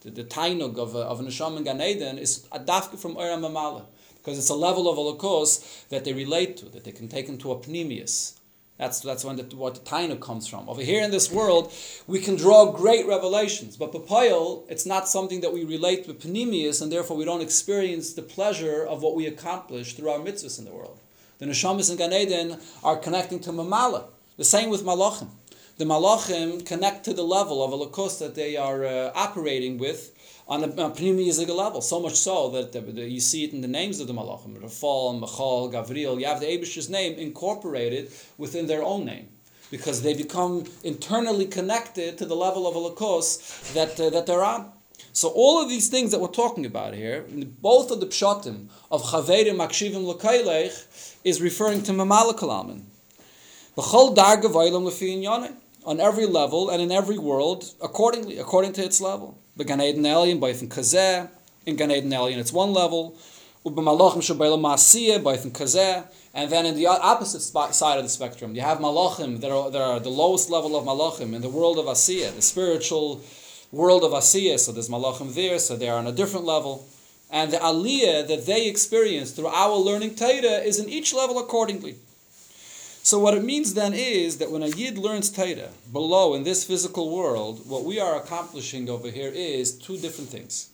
The, 0.00 0.10
the 0.10 0.24
tainug 0.24 0.78
of 0.78 0.94
a, 0.94 1.00
of 1.00 1.20
a 1.20 1.22
neshama 1.22 1.58
in 1.58 1.64
Gan 1.64 1.80
Eden 1.80 2.18
is 2.18 2.46
a 2.50 2.58
dafka 2.58 2.98
from 2.98 3.16
Oram 3.16 3.42
Mamala 3.42 3.84
because 4.16 4.38
it's 4.38 4.50
a 4.50 4.54
level 4.54 4.88
of 4.88 4.98
holokos 4.98 5.88
that 5.88 6.04
they 6.04 6.12
relate 6.12 6.56
to, 6.58 6.66
that 6.66 6.84
they 6.84 6.92
can 6.92 7.08
take 7.08 7.28
into 7.28 7.52
a 7.52 7.56
pneumius. 7.56 8.37
That's, 8.78 9.00
that's 9.00 9.24
when 9.24 9.36
the, 9.36 9.42
what 9.56 9.74
the 9.74 9.80
tainug 9.80 10.20
comes 10.20 10.46
from. 10.46 10.68
Over 10.68 10.82
here 10.82 11.02
in 11.02 11.10
this 11.10 11.32
world, 11.32 11.72
we 12.06 12.20
can 12.20 12.36
draw 12.36 12.70
great 12.70 13.06
revelations, 13.06 13.76
but 13.76 13.92
papayel, 13.92 14.64
it's 14.68 14.86
not 14.86 15.08
something 15.08 15.40
that 15.40 15.52
we 15.52 15.64
relate 15.64 16.04
to 16.04 16.28
pneumius, 16.28 16.80
and 16.80 16.90
therefore 16.92 17.16
we 17.16 17.24
don't 17.24 17.40
experience 17.40 18.12
the 18.12 18.22
pleasure 18.22 18.86
of 18.86 19.02
what 19.02 19.16
we 19.16 19.26
accomplish 19.26 19.94
through 19.94 20.10
our 20.10 20.20
mitzvahs 20.20 20.60
in 20.60 20.64
the 20.64 20.70
world. 20.70 21.00
The 21.38 21.46
neshamas 21.46 21.90
and 21.90 21.98
Gan 21.98 22.12
Eden 22.12 22.58
are 22.84 22.96
connecting 22.96 23.40
to 23.40 23.50
Mamala. 23.50 24.04
The 24.36 24.44
same 24.44 24.70
with 24.70 24.84
Malachim. 24.84 25.30
The 25.78 25.84
Malachim 25.84 26.64
connect 26.64 27.04
to 27.04 27.12
the 27.12 27.24
level 27.24 27.62
of 27.64 27.72
a 27.72 27.76
lakos 27.76 28.18
that 28.20 28.36
they 28.36 28.56
are 28.56 28.84
uh, 28.84 29.12
operating 29.14 29.78
with 29.78 30.12
on 30.48 30.64
a, 30.64 30.66
a 30.66 31.54
level. 31.54 31.80
So 31.80 32.00
much 32.00 32.14
so 32.14 32.48
that 32.50 32.72
the, 32.72 32.80
the, 32.80 33.08
you 33.08 33.20
see 33.20 33.44
it 33.44 33.52
in 33.52 33.60
the 33.60 33.68
names 33.68 34.00
of 34.00 34.06
the 34.06 34.14
Malachim. 34.14 34.56
Rafal, 34.56 35.20
Michal, 35.20 35.70
Gavriel. 35.70 36.18
You 36.18 36.26
have 36.26 36.40
the 36.40 36.50
Abish's 36.50 36.88
name 36.88 37.18
incorporated 37.18 38.10
within 38.38 38.66
their 38.66 38.82
own 38.82 39.04
name 39.04 39.28
because 39.70 40.02
they 40.02 40.14
become 40.14 40.64
internally 40.82 41.44
connected 41.44 42.16
to 42.18 42.24
the 42.24 42.34
level 42.34 42.66
of 42.66 42.74
a 42.74 42.78
lakos 42.78 43.72
that, 43.74 44.00
uh, 44.00 44.08
that 44.10 44.24
they're 44.26 44.44
on. 44.44 44.72
So 45.12 45.28
all 45.28 45.62
of 45.62 45.68
these 45.68 45.88
things 45.88 46.12
that 46.12 46.20
we're 46.20 46.28
talking 46.28 46.64
about 46.64 46.94
here, 46.94 47.26
both 47.60 47.90
of 47.90 48.00
the 48.00 48.06
pshatim 48.06 48.68
of 48.90 49.02
chaverim 49.02 49.56
makshivim 49.56 50.06
l'kaylech, 50.06 51.16
is 51.24 51.42
referring 51.42 51.82
to 51.82 51.92
mamala 51.92 52.38
kalamin. 52.38 52.84
B'chol 53.76 54.16
darga 54.16 54.44
v'olam 54.44 55.52
on 55.84 56.00
every 56.00 56.26
level 56.26 56.70
and 56.70 56.80
in 56.80 56.90
every 56.90 57.18
world 57.18 57.74
accordingly, 57.82 58.38
according 58.38 58.72
to 58.74 58.82
its 58.84 59.00
level. 59.00 59.38
Began 59.58 59.82
Eden 59.82 60.04
Elyon, 60.04 60.40
both 60.40 60.62
in 60.62 60.68
Kazeh, 60.70 61.28
in 61.66 61.76
Gan 61.76 61.90
Eden 61.90 62.10
Elyon 62.10 62.38
it's 62.38 62.52
one 62.52 62.72
level, 62.72 63.14
Ub'malachim 63.66 64.22
shabayla 64.22 64.58
masiyah, 64.58 65.22
both 65.22 65.44
in 65.44 65.50
Kazeh, 65.50 66.06
and 66.32 66.50
then 66.50 66.64
in 66.64 66.76
the 66.76 66.86
opposite 66.86 67.40
side 67.42 67.98
of 67.98 68.04
the 68.04 68.08
spectrum, 68.08 68.54
you 68.54 68.62
have 68.62 68.78
malachim 68.78 69.40
that 69.40 69.50
are, 69.50 69.70
that 69.70 69.82
are 69.82 70.00
the 70.00 70.08
lowest 70.08 70.48
level 70.48 70.76
of 70.76 70.84
malachim 70.84 71.34
in 71.34 71.42
the 71.42 71.48
world 71.48 71.76
of 71.76 71.86
asiyah, 71.86 72.34
the 72.34 72.40
spiritual 72.40 73.20
world 73.72 74.02
of 74.02 74.12
Asiyah, 74.12 74.58
so 74.58 74.72
there's 74.72 74.88
Malachim 74.88 75.34
there, 75.34 75.58
so 75.58 75.76
they 75.76 75.88
are 75.88 75.98
on 75.98 76.06
a 76.06 76.12
different 76.12 76.46
level. 76.46 76.86
And 77.30 77.52
the 77.52 77.58
Aliyah 77.58 78.26
that 78.28 78.46
they 78.46 78.66
experience 78.66 79.32
through 79.32 79.48
our 79.48 79.76
learning 79.76 80.14
Torah 80.14 80.62
is 80.64 80.78
in 80.78 80.88
each 80.88 81.12
level 81.12 81.38
accordingly. 81.38 81.96
So 83.08 83.18
what 83.18 83.32
it 83.32 83.42
means 83.42 83.72
then 83.72 83.94
is 83.94 84.36
that 84.36 84.50
when 84.50 84.62
a 84.62 84.66
Yid 84.66 84.98
learns 84.98 85.30
Torah 85.30 85.70
below 85.90 86.34
in 86.34 86.42
this 86.42 86.62
physical 86.64 87.08
world, 87.08 87.66
what 87.66 87.84
we 87.84 87.98
are 87.98 88.16
accomplishing 88.16 88.90
over 88.90 89.10
here 89.10 89.30
is 89.30 89.78
two 89.78 89.96
different 89.96 90.28
things. 90.28 90.68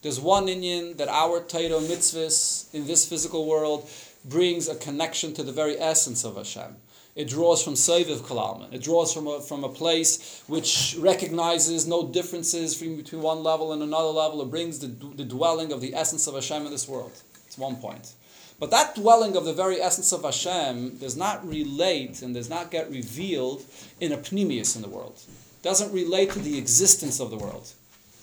There's 0.00 0.18
one 0.18 0.46
Inyan 0.46 0.96
that 0.96 1.08
our 1.08 1.42
Torah 1.42 1.82
mitzvahs 1.82 2.72
in 2.72 2.86
this 2.86 3.06
physical 3.06 3.44
world 3.44 3.86
brings 4.24 4.66
a 4.66 4.76
connection 4.76 5.34
to 5.34 5.42
the 5.42 5.52
very 5.52 5.78
essence 5.78 6.24
of 6.24 6.36
Hashem. 6.36 6.74
It 7.16 7.28
draws 7.28 7.62
from 7.62 7.74
Seviv 7.74 8.20
Kalalman. 8.20 8.72
It 8.72 8.82
draws 8.82 9.12
from 9.12 9.26
a, 9.26 9.42
from 9.42 9.62
a 9.62 9.68
place 9.68 10.42
which 10.46 10.96
recognizes 10.98 11.86
no 11.86 12.08
differences 12.08 12.76
between 12.80 13.20
one 13.20 13.42
level 13.42 13.74
and 13.74 13.82
another 13.82 14.08
level. 14.08 14.40
It 14.40 14.50
brings 14.50 14.78
the, 14.78 14.86
the 14.86 15.24
dwelling 15.26 15.70
of 15.70 15.82
the 15.82 15.94
essence 15.94 16.26
of 16.26 16.32
Hashem 16.32 16.64
in 16.64 16.70
this 16.70 16.88
world. 16.88 17.12
It's 17.46 17.58
one 17.58 17.76
point. 17.76 18.14
But 18.60 18.70
that 18.70 18.94
dwelling 18.94 19.36
of 19.36 19.44
the 19.44 19.52
very 19.52 19.80
essence 19.80 20.12
of 20.12 20.22
Hashem 20.22 20.98
does 20.98 21.16
not 21.16 21.46
relate 21.46 22.22
and 22.22 22.34
does 22.34 22.48
not 22.48 22.70
get 22.70 22.90
revealed 22.90 23.64
in 24.00 24.12
a 24.12 24.16
pneumius 24.16 24.76
in 24.76 24.82
the 24.82 24.88
world. 24.88 25.20
Doesn't 25.62 25.92
relate 25.92 26.30
to 26.32 26.38
the 26.38 26.56
existence 26.56 27.20
of 27.20 27.30
the 27.30 27.36
world. 27.36 27.72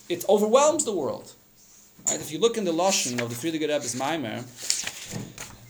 It 0.08 0.24
overwhelms 0.28 0.84
the 0.84 0.92
world. 0.92 1.32
Right? 2.08 2.20
If 2.20 2.32
you 2.32 2.38
look 2.38 2.56
in 2.56 2.64
the 2.64 2.72
Lashon 2.72 3.20
of 3.20 3.28
the 3.28 3.34
Frierdiker 3.34 3.68
Rebbe's 3.68 3.94
Maimer, 3.94 4.42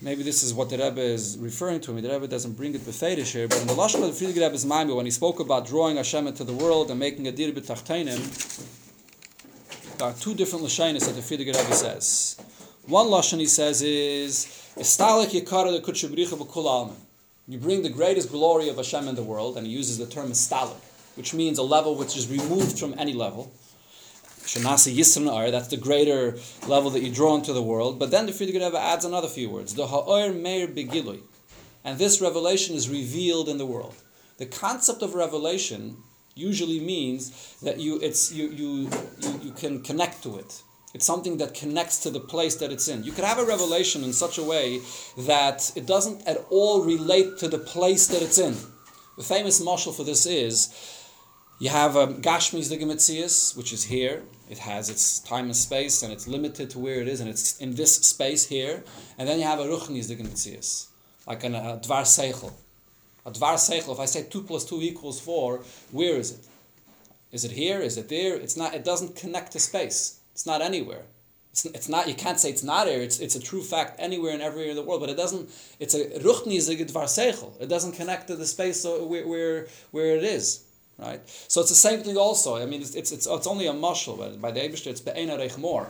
maybe 0.00 0.22
this 0.22 0.42
is 0.42 0.54
what 0.54 0.70
the 0.70 0.78
Rebbe 0.78 1.00
is 1.00 1.36
referring 1.38 1.80
to. 1.82 1.90
I 1.90 1.94
mean, 1.94 2.04
the 2.04 2.10
Rebbe 2.10 2.28
doesn't 2.28 2.52
bring 2.52 2.74
it 2.74 2.82
befedish 2.82 3.32
here, 3.32 3.48
but 3.48 3.60
in 3.60 3.66
the 3.66 3.74
Lashon 3.74 4.02
of 4.06 4.16
the 4.16 4.24
Frierdiker 4.24 4.42
Rebbe's 4.42 4.64
Maimah, 4.64 4.94
when 4.96 5.06
he 5.06 5.10
spoke 5.10 5.40
about 5.40 5.66
drawing 5.66 5.96
Hashem 5.96 6.26
into 6.26 6.44
the 6.44 6.54
world 6.54 6.90
and 6.90 7.00
making 7.00 7.26
a 7.26 7.32
dir 7.32 7.52
b'tachtainim, 7.52 8.20
there 9.98 10.08
are 10.08 10.14
two 10.14 10.34
different 10.34 10.64
Lashonis 10.64 11.06
that 11.06 11.14
the 11.14 11.20
Frierdiker 11.20 11.54
Rebbe 11.58 11.74
says. 11.74 12.36
One 12.88 13.06
Lashon 13.06 13.38
he 13.38 13.46
says 13.46 13.80
is, 13.80 14.46
Estalek 14.76 15.28
yikara 15.28 15.80
b'kul 15.80 16.92
You 17.46 17.58
bring 17.58 17.82
the 17.82 17.88
greatest 17.88 18.32
glory 18.32 18.68
of 18.68 18.76
Hashem 18.76 19.06
in 19.06 19.14
the 19.14 19.22
world, 19.22 19.56
and 19.56 19.64
he 19.64 19.72
uses 19.72 19.98
the 19.98 20.06
term 20.06 20.32
estalek, 20.32 20.80
which 21.14 21.32
means 21.32 21.58
a 21.58 21.62
level 21.62 21.94
which 21.94 22.16
is 22.16 22.28
removed 22.28 22.80
from 22.80 22.94
any 22.98 23.12
level. 23.12 23.52
Shanasi 24.40 24.96
Yisran 24.96 25.52
that's 25.52 25.68
the 25.68 25.76
greater 25.76 26.36
level 26.66 26.90
that 26.90 27.02
you 27.02 27.12
draw 27.12 27.36
into 27.36 27.52
the 27.52 27.62
world. 27.62 28.00
But 28.00 28.10
then 28.10 28.26
the 28.26 28.32
Frierdiker 28.32 28.74
adds 28.74 29.04
another 29.04 29.28
few 29.28 29.48
words. 29.48 29.74
The 29.74 29.86
Ha'or 29.86 30.32
Meir 30.32 30.66
Begilui. 30.66 31.20
And 31.84 31.98
this 31.98 32.20
revelation 32.20 32.74
is 32.74 32.88
revealed 32.88 33.48
in 33.48 33.58
the 33.58 33.66
world. 33.66 33.94
The 34.38 34.46
concept 34.46 35.02
of 35.02 35.14
revelation 35.14 35.98
usually 36.34 36.80
means 36.80 37.56
that 37.62 37.78
you, 37.78 38.00
it's, 38.00 38.32
you, 38.32 38.48
you, 38.48 38.90
you, 39.20 39.40
you 39.44 39.52
can 39.52 39.82
connect 39.82 40.24
to 40.24 40.38
it. 40.38 40.62
It's 40.94 41.06
something 41.06 41.38
that 41.38 41.54
connects 41.54 41.98
to 42.00 42.10
the 42.10 42.20
place 42.20 42.56
that 42.56 42.70
it's 42.70 42.86
in. 42.88 43.02
You 43.02 43.12
could 43.12 43.24
have 43.24 43.38
a 43.38 43.44
revelation 43.44 44.04
in 44.04 44.12
such 44.12 44.36
a 44.36 44.42
way 44.42 44.80
that 45.16 45.72
it 45.74 45.86
doesn't 45.86 46.26
at 46.26 46.44
all 46.50 46.84
relate 46.84 47.38
to 47.38 47.48
the 47.48 47.58
place 47.58 48.06
that 48.08 48.20
it's 48.20 48.38
in. 48.38 48.56
The 49.16 49.22
famous 49.22 49.60
marshal 49.60 49.92
for 49.92 50.04
this 50.04 50.26
is 50.26 50.72
you 51.58 51.70
have 51.70 51.96
um, 51.96 52.20
Gashmi's 52.20 52.70
Ligamitzias, 52.70 53.56
which 53.56 53.72
is 53.72 53.84
here. 53.84 54.22
It 54.50 54.58
has 54.58 54.90
its 54.90 55.20
time 55.20 55.46
and 55.46 55.56
space, 55.56 56.02
and 56.02 56.12
it's 56.12 56.26
limited 56.26 56.68
to 56.70 56.78
where 56.78 57.00
it 57.00 57.08
is, 57.08 57.20
and 57.20 57.30
it's 57.30 57.56
in 57.58 57.74
this 57.74 57.94
space 57.96 58.48
here. 58.48 58.82
And 59.16 59.28
then 59.28 59.38
you 59.38 59.44
have 59.44 59.60
a 59.60 59.64
Ruchni's 59.64 60.10
Ligamitzias, 60.10 60.88
like 61.26 61.44
an, 61.44 61.54
a 61.54 61.80
Dvar 61.82 62.02
Seichel. 62.02 62.52
A 63.24 63.30
Dvar 63.30 63.54
Seichel, 63.54 63.92
if 63.92 64.00
I 64.00 64.06
say 64.06 64.24
2 64.24 64.42
plus 64.42 64.64
2 64.64 64.82
equals 64.82 65.20
4, 65.20 65.62
where 65.92 66.16
is 66.16 66.32
it? 66.32 66.46
Is 67.30 67.44
it 67.44 67.52
here? 67.52 67.80
Is 67.80 67.96
it 67.96 68.08
there? 68.08 68.34
It's 68.34 68.56
not, 68.56 68.74
it 68.74 68.84
doesn't 68.84 69.14
connect 69.14 69.52
to 69.52 69.60
space. 69.60 70.18
It's 70.32 70.46
not 70.46 70.62
anywhere. 70.62 71.02
It's, 71.52 71.66
it's 71.66 71.88
not, 71.88 72.08
you 72.08 72.14
can't 72.14 72.40
say 72.40 72.48
it's 72.48 72.62
not 72.62 72.86
here, 72.86 73.00
it's, 73.00 73.20
it's 73.20 73.34
a 73.34 73.40
true 73.40 73.62
fact 73.62 73.96
anywhere 73.98 74.32
and 74.32 74.40
everywhere 74.40 74.70
in 74.70 74.76
the 74.76 74.82
world, 74.82 75.02
but 75.02 75.10
it 75.10 75.18
doesn't, 75.18 75.50
it's 75.78 75.94
a 75.94 76.06
ruchni 76.20 76.58
dvar. 76.58 77.60
It 77.60 77.68
doesn't 77.68 77.92
connect 77.92 78.28
to 78.28 78.36
the 78.36 78.46
space 78.46 78.84
where, 78.84 79.26
where, 79.26 79.66
where 79.90 80.16
it 80.16 80.24
is. 80.24 80.64
Right? 80.98 81.20
So 81.48 81.60
it's 81.60 81.70
the 81.70 81.76
same 81.76 82.00
thing 82.00 82.16
also. 82.16 82.56
I 82.56 82.64
mean, 82.64 82.80
it's, 82.80 82.94
it's, 82.94 83.12
it's, 83.12 83.26
it's 83.26 83.46
only 83.46 83.66
a 83.66 83.72
mushal, 83.72 84.16
but 84.16 84.40
by 84.40 84.50
the 84.50 84.60
Eibishter 84.60 84.86
it's 84.88 85.00
be'ena 85.00 85.36
reich 85.36 85.58
more. 85.58 85.88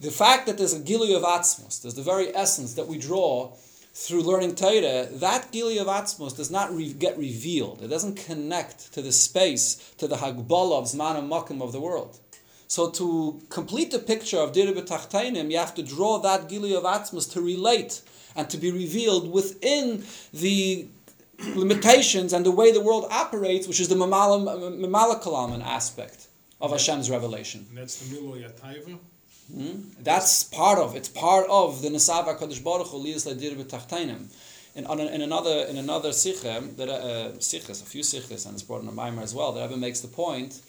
The 0.00 0.10
fact 0.10 0.46
that 0.46 0.56
there's 0.56 0.74
a 0.74 0.80
gili 0.80 1.12
of 1.14 1.22
atzmos, 1.22 1.82
there's 1.82 1.94
the 1.94 2.02
very 2.02 2.34
essence 2.34 2.74
that 2.74 2.86
we 2.86 2.98
draw 2.98 3.52
through 3.92 4.22
learning 4.22 4.54
Torah, 4.54 5.06
that 5.10 5.50
gili 5.50 5.78
of 5.78 5.88
atzmos 5.88 6.36
does 6.36 6.50
not 6.50 6.72
re- 6.72 6.92
get 6.92 7.18
revealed. 7.18 7.82
It 7.82 7.88
doesn't 7.88 8.14
connect 8.14 8.94
to 8.94 9.02
the 9.02 9.10
space, 9.12 9.92
to 9.98 10.06
the 10.06 10.16
hagbala 10.16 10.78
of 10.78 10.84
zman 10.84 11.18
and 11.18 11.30
makim 11.30 11.60
of 11.60 11.72
the 11.72 11.80
world. 11.80 12.20
So 12.68 12.90
to 12.90 13.40
complete 13.48 13.90
the 13.90 13.98
picture 13.98 14.36
of 14.36 14.52
Dira 14.52 14.72
B'Tachtainim, 14.74 15.50
you 15.50 15.56
have 15.56 15.74
to 15.74 15.82
draw 15.82 16.18
that 16.18 16.50
Gili 16.50 16.74
of 16.74 16.84
Atzmas 16.84 17.32
to 17.32 17.40
relate 17.40 18.02
and 18.36 18.48
to 18.50 18.58
be 18.58 18.70
revealed 18.70 19.32
within 19.32 20.04
the 20.34 20.86
limitations 21.54 22.34
and 22.34 22.44
the 22.44 22.50
way 22.50 22.70
the 22.70 22.82
world 22.82 23.06
operates, 23.10 23.66
which 23.66 23.80
is 23.80 23.88
the 23.88 23.94
Mamalakalaman 23.94 25.64
aspect 25.64 26.26
of 26.60 26.70
Hashem's 26.70 27.08
revelation. 27.10 27.64
And 27.70 27.78
that's 27.78 27.96
the 27.96 28.20
Milo 28.20 28.36
Yataiva? 28.36 28.98
Hmm? 29.52 29.80
That's 30.00 30.44
part 30.44 30.78
of 30.78 30.94
it's 30.94 31.08
part 31.08 31.46
of 31.48 31.80
the 31.80 31.88
Nesava 31.88 32.38
Kadosh 32.38 32.62
Baruch 32.62 32.88
Hu 32.88 33.02
Liyas 33.02 33.26
Ladir 33.26 33.56
B'Tachtainim. 33.56 34.26
In, 34.74 34.84
in 34.84 35.22
another 35.22 35.64
in 35.70 35.78
another 35.78 36.12
sikha, 36.12 36.62
that 36.76 36.88
uh, 36.88 37.32
sikhas, 37.38 37.82
a 37.82 37.86
few 37.86 38.02
sikhas, 38.02 38.44
and 38.44 38.54
it's 38.54 38.62
brought 38.62 38.82
in 38.82 38.88
a 38.88 38.92
mimer 38.92 39.22
as 39.22 39.34
well. 39.34 39.52
The 39.52 39.62
Rebbe 39.62 39.78
makes 39.78 40.00
the 40.00 40.08
point 40.08 40.60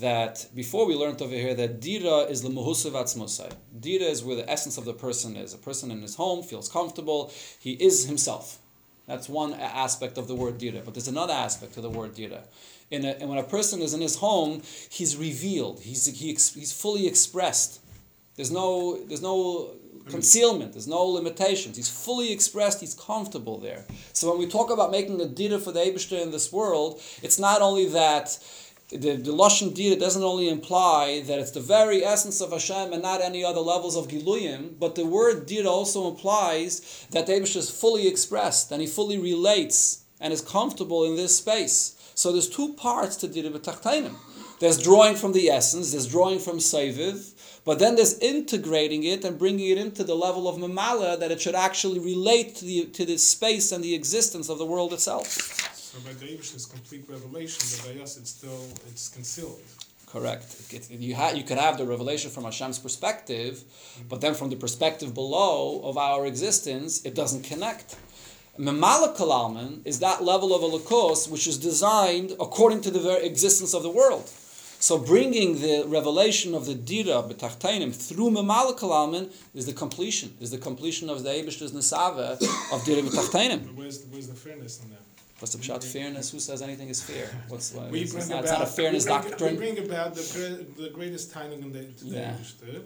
that 0.00 0.46
before 0.54 0.86
we 0.86 0.94
learned 0.94 1.20
over 1.20 1.34
here 1.34 1.54
that 1.54 1.80
dira 1.80 2.18
is 2.20 2.42
the 2.42 2.48
muhusav 2.48 2.92
atzmosai. 2.92 3.52
Dira 3.78 4.04
is 4.04 4.22
where 4.22 4.36
the 4.36 4.48
essence 4.48 4.78
of 4.78 4.84
the 4.84 4.92
person 4.92 5.36
is. 5.36 5.54
A 5.54 5.58
person 5.58 5.90
in 5.90 6.02
his 6.02 6.14
home 6.14 6.42
feels 6.42 6.68
comfortable. 6.68 7.32
He 7.58 7.72
is 7.72 8.06
himself. 8.06 8.58
That's 9.06 9.28
one 9.28 9.54
aspect 9.54 10.18
of 10.18 10.28
the 10.28 10.34
word 10.34 10.58
dira. 10.58 10.82
But 10.84 10.94
there's 10.94 11.08
another 11.08 11.32
aspect 11.32 11.76
of 11.76 11.82
the 11.82 11.90
word 11.90 12.14
dira. 12.14 12.44
In 12.90 13.04
a, 13.04 13.10
and 13.20 13.28
when 13.28 13.38
a 13.38 13.42
person 13.42 13.80
is 13.82 13.92
in 13.94 14.00
his 14.00 14.16
home, 14.16 14.62
he's 14.90 15.16
revealed. 15.16 15.80
He's, 15.80 16.06
he, 16.06 16.28
he's 16.32 16.72
fully 16.72 17.06
expressed. 17.06 17.80
There's 18.36 18.50
no, 18.50 18.98
there's 19.04 19.22
no 19.22 19.72
concealment. 20.08 20.72
There's 20.72 20.86
no 20.86 21.04
limitations. 21.04 21.76
He's 21.76 21.88
fully 21.88 22.32
expressed. 22.32 22.80
He's 22.80 22.94
comfortable 22.94 23.58
there. 23.58 23.84
So 24.12 24.30
when 24.30 24.38
we 24.38 24.46
talk 24.46 24.70
about 24.70 24.90
making 24.90 25.20
a 25.20 25.26
dira 25.26 25.58
for 25.58 25.72
the 25.72 25.80
Abishter 25.80 26.20
in 26.20 26.30
this 26.30 26.52
world, 26.52 27.00
it's 27.22 27.38
not 27.38 27.62
only 27.62 27.86
that 27.86 28.38
the, 28.90 29.16
the 29.16 29.32
Lashon 29.32 29.74
Dira 29.74 29.96
doesn't 29.96 30.22
only 30.22 30.48
imply 30.48 31.22
that 31.26 31.38
it's 31.38 31.50
the 31.50 31.60
very 31.60 32.02
essence 32.02 32.40
of 32.40 32.52
Hashem 32.52 32.92
and 32.92 33.02
not 33.02 33.20
any 33.20 33.44
other 33.44 33.60
levels 33.60 33.96
of 33.96 34.08
Giluyim, 34.08 34.78
but 34.78 34.94
the 34.94 35.04
word 35.04 35.44
Dira 35.46 35.68
also 35.68 36.08
implies 36.08 37.06
that 37.10 37.26
the 37.26 37.32
Abish 37.32 37.54
is 37.56 37.70
fully 37.70 38.08
expressed 38.08 38.72
and 38.72 38.80
he 38.80 38.86
fully 38.86 39.18
relates 39.18 40.04
and 40.20 40.32
is 40.32 40.40
comfortable 40.40 41.04
in 41.04 41.16
this 41.16 41.36
space. 41.36 42.12
So 42.14 42.32
there's 42.32 42.48
two 42.48 42.72
parts 42.74 43.16
to 43.16 43.28
Dira 43.28 43.50
B'Tachtainim. 43.50 44.16
There's 44.58 44.82
drawing 44.82 45.14
from 45.16 45.32
the 45.32 45.50
essence, 45.50 45.92
there's 45.92 46.08
drawing 46.08 46.38
from 46.38 46.58
Seviv, 46.58 47.32
but 47.68 47.78
then 47.78 47.96
there's 47.96 48.18
integrating 48.20 49.04
it 49.04 49.26
and 49.26 49.38
bringing 49.38 49.68
it 49.68 49.76
into 49.76 50.02
the 50.02 50.14
level 50.14 50.48
of 50.48 50.56
Mamala 50.56 51.20
that 51.20 51.30
it 51.30 51.38
should 51.38 51.54
actually 51.54 51.98
relate 51.98 52.54
to 52.56 52.64
the, 52.64 52.86
to 52.86 53.04
the 53.04 53.18
space 53.18 53.72
and 53.72 53.84
the 53.84 53.94
existence 53.94 54.48
of 54.48 54.56
the 54.56 54.64
world 54.64 54.94
itself. 54.94 55.26
So 55.74 55.98
by 56.00 56.14
the 56.14 56.24
David's 56.28 56.64
complete 56.64 57.04
revelation, 57.06 57.60
but 57.70 57.94
by 57.94 58.02
us 58.02 58.16
it's 58.16 58.30
still 58.30 58.64
it's 58.86 59.10
concealed. 59.10 59.60
Correct. 60.06 60.46
You, 60.88 61.14
ha- 61.14 61.32
you 61.32 61.42
could 61.42 61.58
have 61.58 61.76
the 61.76 61.84
revelation 61.84 62.30
from 62.30 62.44
Hashem's 62.44 62.78
perspective, 62.78 63.56
mm-hmm. 63.56 64.08
but 64.08 64.22
then 64.22 64.32
from 64.32 64.48
the 64.48 64.56
perspective 64.56 65.12
below 65.12 65.82
of 65.84 65.98
our 65.98 66.24
existence, 66.24 67.04
it 67.04 67.14
doesn't 67.14 67.42
connect. 67.42 67.96
Memala 68.58 69.14
Kalalman 69.14 69.82
is 69.84 69.98
that 69.98 70.24
level 70.24 70.54
of 70.54 70.62
a 70.62 70.66
lakos 70.66 71.28
which 71.28 71.46
is 71.46 71.58
designed 71.58 72.32
according 72.40 72.80
to 72.80 72.90
the 72.90 72.98
very 72.98 73.26
existence 73.26 73.74
of 73.74 73.82
the 73.82 73.90
world. 73.90 74.30
So 74.80 74.96
bringing 74.98 75.60
the 75.60 75.84
revelation 75.88 76.54
of 76.54 76.66
the 76.66 76.74
Dira 76.74 77.22
b'tachtainim 77.22 77.92
through 77.92 78.30
Memala 78.30 78.78
Kalalman 78.78 79.32
is 79.54 79.66
the 79.66 79.72
completion, 79.72 80.36
is 80.40 80.52
the 80.52 80.58
completion 80.58 81.10
of 81.10 81.24
the 81.24 81.30
Eibishter's 81.30 81.72
Nesava 81.72 82.40
of 82.72 82.84
Dira 82.84 83.02
b'tachtainim. 83.02 83.74
Where's, 83.74 84.04
where's 84.06 84.28
the 84.28 84.34
fairness 84.34 84.80
in 84.82 84.90
that? 84.90 85.00
What's 85.40 85.54
the 85.54 85.58
pshat? 85.58 85.84
Fairness? 85.84 86.30
Who 86.30 86.40
says 86.40 86.62
anything 86.62 86.88
is 86.88 87.02
fair? 87.02 87.28
What's 87.48 87.74
uh, 87.74 87.88
we 87.90 88.02
it's, 88.02 88.12
bring 88.12 88.28
not, 88.28 88.40
about, 88.40 88.44
it's 88.44 88.52
not 88.52 88.62
a 88.62 88.66
fairness 88.66 89.04
we 89.06 89.12
bring, 89.12 89.22
doctrine. 89.22 89.50
We 89.50 89.56
bring 89.56 89.78
about 89.78 90.14
the, 90.14 90.66
the 90.76 90.90
greatest 90.90 91.32
timing 91.32 91.62
in 91.62 91.72
the, 91.72 91.86
yeah. 92.02 92.34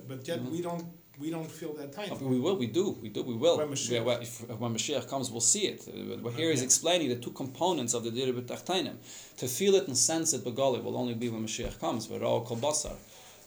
but 0.09 0.27
yet 0.29 0.41
mm-hmm. 0.41 0.53
we 0.53 0.61
don't 0.63 0.85
we 1.19 1.31
don't 1.31 1.51
feel 1.51 1.73
that 1.75 1.93
time. 1.93 2.11
We 2.21 2.41
will, 2.41 2.57
we 2.57 2.67
do, 2.67 2.97
we 3.03 3.09
do, 3.09 3.23
we 3.23 3.35
will. 3.35 3.59
When 3.59 3.69
Mashiach, 3.69 4.05
when, 4.05 4.23
if, 4.23 4.49
when 4.49 4.75
Mashiach 4.75 5.09
comes, 5.09 5.31
we'll 5.31 5.41
see 5.41 5.67
it. 5.67 5.87
Uh, 5.87 6.17
but 6.17 6.33
here 6.35 6.51
he's 6.51 6.63
explaining 6.63 7.09
the 7.11 7.17
two 7.17 7.31
components 7.31 7.95
of 7.95 8.05
the 8.05 8.11
Dira 8.11 8.33
B'Tachtainim. 8.33 8.97
To 9.37 9.47
feel 9.49 9.75
it 9.75 9.87
and 9.87 9.97
sense 9.97 10.33
it, 10.33 10.45
Begali, 10.45 10.81
will 10.81 10.97
only 10.97 11.15
be 11.15 11.29
when 11.29 11.45
Mashiach 11.45 11.79
comes. 11.79 12.11
All 12.11 12.45
Kol 12.45 12.57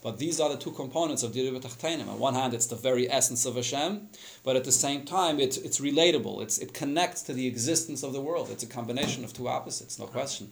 but 0.04 0.19
these 0.19 0.39
are 0.39 0.49
the 0.49 0.58
two 0.58 0.71
components 0.71 1.23
of 1.23 1.34
Dira 1.34 1.60
B'Tachtainim. 1.60 2.08
On 2.08 2.19
one 2.19 2.36
hand, 2.36 2.54
it's 2.54 2.67
the 2.67 2.75
very 2.75 3.10
essence 3.10 3.43
of 3.47 3.56
Hashem, 3.56 4.10
but 4.43 4.56
at 4.56 4.63
the 4.63 4.71
same 4.71 5.04
time, 5.04 5.39
it's, 5.39 5.58
it's 5.58 5.80
relatable. 5.80 6.43
It's, 6.43 6.60
it 6.60 6.75
connects 6.75 7.23
to 7.23 7.34
the 7.34 7.47
existence 7.47 8.04
of 8.04 8.13
the 8.13 8.21
world. 8.21 8.49
It's 8.51 8.62
a 8.62 8.67
combination 8.67 9.23
of 9.23 9.34
two 9.34 9.47
opposites, 9.47 9.97
no 9.97 10.06
question. 10.06 10.51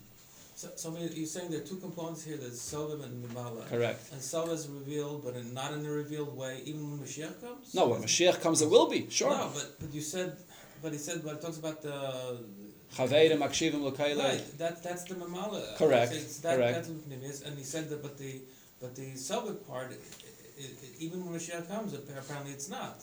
So, 0.63 0.69
so 0.75 0.97
you're 0.97 1.33
saying 1.35 1.51
there 1.51 1.59
are 1.59 1.69
two 1.71 1.75
components 1.87 2.23
here, 2.23 2.37
there's 2.37 2.61
Sovim 2.71 3.03
and 3.03 3.13
Mimala. 3.23 3.67
Correct. 3.67 4.01
And 4.13 4.21
Sovim 4.21 4.53
is 4.53 4.65
revealed, 4.69 5.19
but 5.25 5.35
in, 5.35 5.53
not 5.53 5.73
in 5.73 5.85
a 5.85 5.91
revealed 5.91 6.33
way, 6.37 6.61
even 6.63 6.81
when 6.89 6.99
Mashiach 7.05 7.35
comes? 7.41 7.73
No, 7.75 7.87
when 7.89 8.01
Mashiach 8.01 8.39
comes, 8.39 8.61
it 8.61 8.69
will 8.69 8.89
be, 8.89 9.09
sure. 9.09 9.31
No, 9.31 9.51
but, 9.53 9.67
but 9.81 9.93
you 9.93 9.99
said, 9.99 10.37
but 10.81 10.93
he 10.93 10.97
said, 10.97 11.21
but 11.25 11.33
it 11.35 11.41
talks 11.41 11.57
about 11.57 11.81
the... 11.81 11.97
Chaveirim, 12.95 13.39
Akshivim, 13.47 13.81
L'kayle. 13.83 14.17
Right, 14.17 14.57
that, 14.57 14.81
that's 14.81 15.03
the 15.03 15.15
Mamala. 15.15 15.75
Correct, 15.75 16.13
that, 16.43 16.55
correct. 16.55 16.75
That's 16.75 16.87
what 16.87 17.11
it 17.11 17.23
is, 17.23 17.41
and 17.41 17.57
he 17.57 17.65
said 17.65 17.89
that, 17.89 18.01
but 18.01 18.17
the... 18.17 18.41
But 18.79 18.95
the 18.95 19.07
Selvig 19.13 19.65
part, 19.65 19.91
it, 19.91 20.01
it, 20.57 20.71
even 20.99 21.25
when 21.25 21.39
Mashiach 21.39 21.69
comes, 21.69 21.93
apparently 21.93 22.51
it's 22.51 22.69
not. 22.69 22.97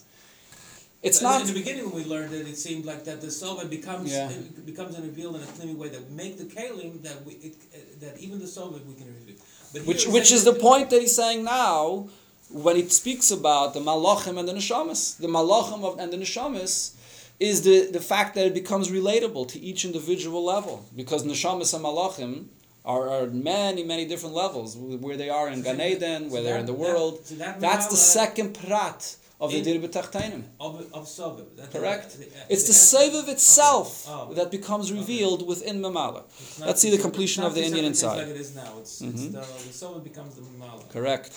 It's 1.03 1.19
in, 1.19 1.25
not. 1.25 1.41
In 1.41 1.47
the 1.47 1.55
beginning, 1.55 1.85
when 1.87 1.95
we 1.95 2.05
learned 2.05 2.35
it, 2.35 2.47
it 2.47 2.59
seemed 2.59 2.85
like 2.85 3.05
that 3.05 3.21
the 3.21 3.29
Sova 3.29 3.69
becomes 3.69 4.13
yeah. 4.13 4.31
it 4.31 4.67
becomes 4.67 4.99
revealed 4.99 5.37
in 5.37 5.43
a 5.43 5.47
clean 5.47 5.79
way 5.79 5.89
that 5.89 6.11
make 6.11 6.37
the 6.39 6.45
Kalim 6.45 7.03
that 7.03 7.25
we 7.25 7.33
it, 7.35 7.57
uh, 7.75 7.79
that 8.01 8.19
even 8.19 8.39
the 8.39 8.45
Sova 8.45 8.85
we 8.85 8.95
can 8.95 9.07
reveal. 9.07 9.37
But 9.73 9.87
which 9.87 10.07
which 10.07 10.31
is 10.31 10.45
the 10.45 10.53
point 10.53 10.91
that 10.91 11.01
he's 11.01 11.15
saying 11.15 11.45
now 11.45 12.09
when 12.53 12.77
he 12.77 12.89
speaks 12.89 13.31
about 13.31 13.75
the 13.75 13.81
Malachim 13.81 14.39
and 14.39 14.49
the 14.49 14.53
Neshamas. 14.53 15.17
The 15.19 15.29
Malachim 15.29 15.85
of, 15.85 15.99
and 15.99 16.13
the 16.13 16.17
Neshamas 16.17 16.95
is 17.39 17.63
the, 17.63 17.91
the 17.91 18.01
fact 18.01 18.35
that 18.35 18.47
it 18.47 18.55
becomes 18.55 18.91
relatable 18.91 19.49
to 19.49 19.61
each 19.61 19.85
individual 19.85 20.45
level 20.45 20.85
because 20.95 21.25
Neshamas 21.25 21.73
and 21.75 21.85
Malachim 21.85 22.47
are, 22.85 23.09
are 23.09 23.27
many, 23.27 23.85
many 23.85 24.05
different 24.07 24.35
levels 24.35 24.77
where 24.77 25.17
they 25.17 25.31
are 25.31 25.49
in 25.49 25.63
Gan 25.63 25.81
Eden, 25.81 26.31
where 26.31 26.43
so 26.43 26.45
they're 26.45 26.59
in 26.59 26.67
the 26.67 26.75
world. 26.75 27.25
so 27.25 27.37
that 27.37 27.61
That's 27.61 27.87
the 27.87 27.97
second 27.97 28.55
prat 28.55 29.17
of 29.41 29.51
the 29.51 29.63
Dir 29.63 29.81
B'Tachtainim. 29.81 30.43
Of, 30.61 30.93
of 30.93 31.05
Soviv. 31.07 31.47
Correct. 31.73 32.19
The, 32.19 32.27
it's 32.49 32.67
the, 32.67 32.73
Soviv 32.73 33.29
itself 33.29 34.07
okay. 34.07 34.31
oh. 34.31 34.35
that 34.35 34.51
becomes 34.51 34.93
revealed 34.93 35.41
okay. 35.41 35.49
within 35.49 35.81
Mamala. 35.81 36.23
Let's 36.61 36.83
see 36.83 36.91
the 36.91 37.03
completion 37.03 37.43
of 37.45 37.55
the 37.55 37.65
Indian 37.65 37.87
inside. 37.87 38.19
like 38.19 38.29
it 38.29 38.37
is 38.37 38.55
now. 38.55 38.75
It's, 38.79 39.01
mm-hmm. 39.01 39.17
it's 39.17 39.27
the, 39.27 39.41
the 39.41 39.87
Soviv 39.87 40.05
becomes 40.05 40.35
the 40.35 40.43
Mamala. 40.43 40.89
Correct. 40.91 41.33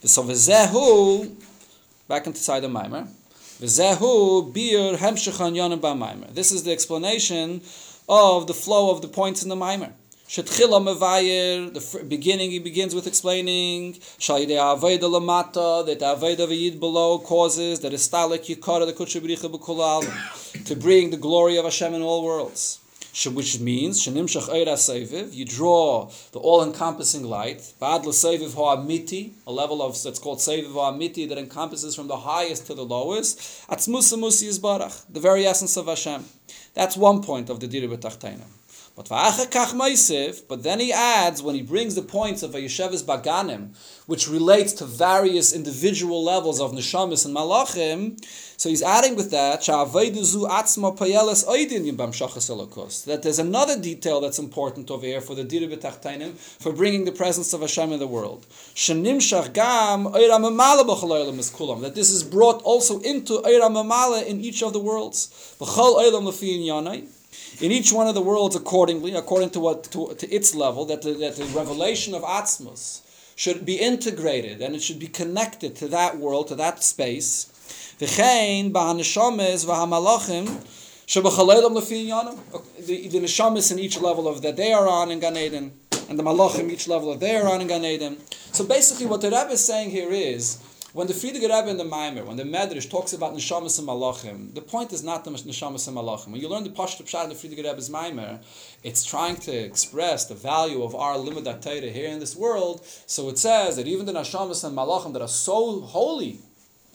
The 0.00 0.08
Sovizehu, 0.08 1.34
back 2.06 2.26
inside 2.26 2.60
the 2.60 2.68
Maimer. 2.68 3.08
V'zehu 3.60 4.54
bir 4.54 4.98
hemshechan 4.98 5.56
yonim 5.56 5.80
ba 5.80 6.34
This 6.34 6.52
is 6.52 6.62
the 6.64 6.72
explanation 6.72 7.62
of 8.08 8.46
the 8.46 8.54
flow 8.54 8.90
of 8.90 9.02
the 9.02 9.08
points 9.08 9.42
in 9.42 9.48
the 9.48 9.56
mimer. 9.56 9.92
Shetchila 10.28 10.82
mevayer, 10.82 11.72
the 11.72 12.02
beginning, 12.02 12.50
he 12.50 12.58
begins 12.58 12.96
with 12.96 13.06
explaining 13.06 13.92
Shayidei 13.94 14.58
Aveda 14.58 15.02
Lamata, 15.02 15.86
that 15.86 16.00
the 16.00 16.04
Aveda 16.04 16.48
Vayid 16.48 16.80
below 16.80 17.20
causes 17.20 17.78
that 17.78 17.92
Istalik 17.92 18.44
Yikara 18.46 18.86
the 18.86 18.92
Kutshabricha 18.92 19.48
B'Kulal 19.48 20.64
to 20.64 20.74
bring 20.74 21.10
the 21.10 21.16
glory 21.16 21.56
of 21.58 21.64
Hashem 21.64 21.94
in 21.94 22.02
all 22.02 22.24
worlds. 22.24 22.80
Which 23.32 23.60
means 23.60 24.04
Shenimshach 24.04 24.48
Eira 24.48 24.74
Seviv, 24.74 25.32
you 25.32 25.44
draw 25.44 26.10
the 26.32 26.40
all-encompassing 26.40 27.22
light, 27.22 27.72
Bad 27.78 28.02
Seviv 28.02 28.54
Ha'amiti, 28.54 29.32
a 29.46 29.52
level 29.52 29.80
of 29.80 30.02
that's 30.02 30.18
called 30.18 30.38
Seviv 30.38 30.72
Ha'amiti 30.72 31.28
that 31.28 31.38
encompasses 31.38 31.94
from 31.94 32.08
the 32.08 32.16
highest 32.16 32.66
to 32.66 32.74
the 32.74 32.84
lowest. 32.84 33.38
Atzmusa 33.68 34.18
Musi 34.18 34.48
Yisbarach, 34.48 35.04
the 35.08 35.20
very 35.20 35.46
essence 35.46 35.76
of 35.76 35.86
Hashem. 35.86 36.24
That's 36.74 36.96
one 36.96 37.22
point 37.22 37.48
of 37.48 37.60
the 37.60 37.68
Diri 37.68 37.86
B'Tachtainim. 37.86 38.55
But 38.96 39.08
but 40.48 40.62
then 40.62 40.80
he 40.80 40.90
adds 40.90 41.42
when 41.42 41.54
he 41.54 41.60
brings 41.60 41.94
the 41.94 42.00
points 42.00 42.42
of 42.42 42.54
a 42.54 42.60
Yeshevis 42.62 43.04
Baganim, 43.04 43.76
which 44.06 44.26
relates 44.26 44.72
to 44.72 44.86
various 44.86 45.52
individual 45.52 46.24
levels 46.24 46.62
of 46.62 46.72
neshamis 46.72 47.26
and 47.26 47.36
malachim. 47.36 48.18
So 48.56 48.70
he's 48.70 48.82
adding 48.82 49.14
with 49.14 49.30
that. 49.32 49.60
That 53.04 53.20
there's 53.22 53.38
another 53.38 53.78
detail 53.78 54.20
that's 54.22 54.38
important 54.38 54.90
over 54.90 55.04
here 55.04 55.20
for 55.20 55.34
the 55.34 55.44
diri 55.44 55.68
b'tachtainim 55.68 56.32
for 56.62 56.72
bringing 56.72 57.04
the 57.04 57.12
presence 57.12 57.52
of 57.52 57.60
Hashem 57.60 57.92
in 57.92 57.98
the 57.98 58.06
world. 58.06 58.46
That 61.82 61.92
this 61.94 62.10
is 62.10 62.22
brought 62.22 62.62
also 62.62 63.00
into 63.00 63.42
memala 63.42 64.24
in 64.24 64.40
each 64.40 64.62
of 64.62 64.72
the 64.72 64.80
worlds. 64.80 65.28
In 67.60 67.72
each 67.72 67.92
one 67.92 68.06
of 68.06 68.14
the 68.14 68.20
worlds 68.20 68.54
accordingly, 68.54 69.14
according 69.14 69.50
to 69.50 69.60
what 69.60 69.84
to, 69.84 70.14
to 70.14 70.30
its 70.30 70.54
level, 70.54 70.84
that 70.86 71.02
the, 71.02 71.12
that 71.14 71.36
the 71.36 71.44
revelation 71.46 72.14
of 72.14 72.22
Atzmus 72.22 73.00
should 73.34 73.64
be 73.64 73.76
integrated 73.76 74.60
and 74.60 74.74
it 74.74 74.82
should 74.82 74.98
be 74.98 75.06
connected 75.06 75.74
to 75.76 75.88
that 75.88 76.18
world, 76.18 76.48
to 76.48 76.54
that 76.56 76.82
space. 76.82 77.44
The 77.98 78.06
the 83.10 83.20
neshamis 83.20 83.72
in 83.72 83.78
each 83.78 84.00
level 84.00 84.28
of 84.28 84.42
that 84.42 84.56
they 84.56 84.72
are 84.72 84.88
on 84.88 85.10
in 85.10 85.20
Gan 85.20 85.36
Eden, 85.36 85.72
and 86.08 86.18
the 86.18 86.22
malachim 86.22 86.70
each 86.70 86.88
level 86.88 87.10
of 87.10 87.20
they 87.20 87.36
are 87.36 87.48
on 87.48 87.62
in 87.62 87.68
Gan 87.68 87.84
Eden. 87.84 88.18
So 88.52 88.64
basically, 88.66 89.06
what 89.06 89.22
the 89.22 89.28
Rebbe 89.28 89.52
is 89.52 89.64
saying 89.64 89.90
here 89.90 90.10
is 90.10 90.58
when 90.96 91.06
the 91.06 91.12
Frierdiker 91.12 91.42
Rebbe 91.42 91.68
in 91.68 91.76
the 91.76 91.84
Maimer, 91.84 92.24
when 92.24 92.38
the 92.38 92.42
Medrash 92.42 92.88
talks 92.88 93.12
about 93.12 93.34
Neshamas 93.34 93.78
and 93.78 93.86
Malachim, 93.86 94.54
the 94.54 94.62
point 94.62 94.94
is 94.94 95.04
not 95.04 95.24
the 95.24 95.30
Neshamas 95.30 95.86
and 95.88 95.94
Malachim. 95.94 96.28
When 96.28 96.40
you 96.40 96.48
learn 96.48 96.64
the 96.64 96.70
Pashto 96.70 97.02
Pshat 97.02 97.24
in 97.24 97.28
the 97.28 97.34
Frierdiker 97.34 97.68
Rebbe's 97.68 97.90
Maimer, 97.90 98.38
it's 98.82 99.04
trying 99.04 99.36
to 99.36 99.52
express 99.52 100.24
the 100.24 100.34
value 100.34 100.82
of 100.82 100.94
our 100.94 101.16
Limud 101.16 101.44
Torah 101.60 101.92
here 101.92 102.08
in 102.08 102.18
this 102.18 102.34
world. 102.34 102.80
So 103.04 103.28
it 103.28 103.36
says 103.36 103.76
that 103.76 103.86
even 103.86 104.06
the 104.06 104.14
Neshamas 104.14 104.64
and 104.64 104.74
Malachim 104.74 105.12
that 105.12 105.20
are 105.20 105.28
so 105.28 105.82
holy 105.82 106.38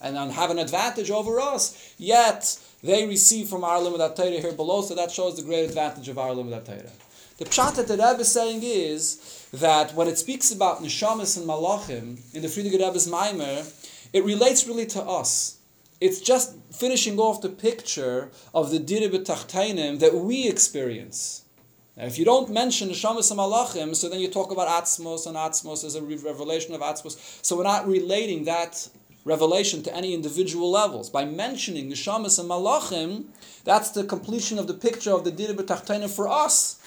and 0.02 0.18
have 0.32 0.50
an 0.50 0.58
advantage 0.58 1.12
over 1.12 1.40
us, 1.40 1.94
yet 2.00 2.58
they 2.82 3.06
receive 3.06 3.50
from 3.50 3.64
our 3.64 3.78
Limud 3.78 4.16
Torah 4.16 4.32
here 4.32 4.52
below, 4.52 4.82
so 4.82 4.96
that 4.96 5.12
shows 5.12 5.36
the 5.36 5.44
great 5.44 5.70
advantage 5.70 6.10
of 6.10 6.18
our 6.18 6.32
Limud 6.32 6.66
Torah. 6.66 6.90
The 7.38 7.46
pshat 7.46 7.76
that 7.76 7.88
the 7.88 7.94
Rebbe 7.94 8.22
is 8.22 8.32
saying 8.32 8.62
is 8.62 9.48
that 9.54 9.96
when 9.96 10.08
it 10.08 10.18
speaks 10.20 10.52
about 10.52 10.84
neshamas 10.84 11.38
and 11.38 11.48
malachim 11.48 12.20
in 12.36 12.42
the 12.44 12.48
Frierdiker 12.48 12.86
Rebbe's 12.86 13.08
Maimer, 13.08 13.66
it 14.14 14.24
relates 14.24 14.68
really 14.68 14.86
to 14.88 15.02
us. 15.02 15.60
It's 16.00 16.20
just 16.20 16.56
finishing 16.74 17.20
off 17.20 17.42
the 17.42 17.50
picture 17.50 18.32
of 18.54 18.72
the 18.72 18.80
Dire 18.80 19.10
B'Tachtainim 19.10 20.00
that 20.00 20.16
we 20.16 20.48
experience. 20.48 21.46
Now, 21.96 22.06
if 22.06 22.18
you 22.18 22.26
don't 22.26 22.50
mention 22.50 22.90
Neshamas 22.90 23.32
Malachim, 23.36 23.96
so 23.96 24.10
then 24.10 24.20
you 24.20 24.28
talk 24.28 24.52
about 24.52 24.68
Atzmos, 24.68 25.28
and 25.28 25.36
Atzmos 25.38 25.86
is 25.86 25.96
a 25.96 26.02
re- 26.02 26.16
revelation 26.16 26.74
of 26.74 26.82
Atzmos. 26.82 27.46
So 27.46 27.56
we're 27.56 27.64
not 27.64 27.88
relating 27.88 28.46
that 28.46 28.90
revelation 29.26 29.84
to 29.84 29.96
any 29.96 30.14
individual 30.14 30.72
levels. 30.72 31.10
By 31.10 31.26
mentioning 31.26 31.92
Neshamas 31.92 32.40
and 32.40 32.50
Malachim, 32.50 33.26
that's 33.64 33.92
the 33.92 34.04
completion 34.04 34.58
of 34.58 34.68
the 34.68 34.74
picture 34.74 35.12
of 35.12 35.24
the 35.24 35.32
Dire 35.32 35.54
B'Tachtainim 35.54 36.10
for 36.10 36.28
us. 36.28 36.81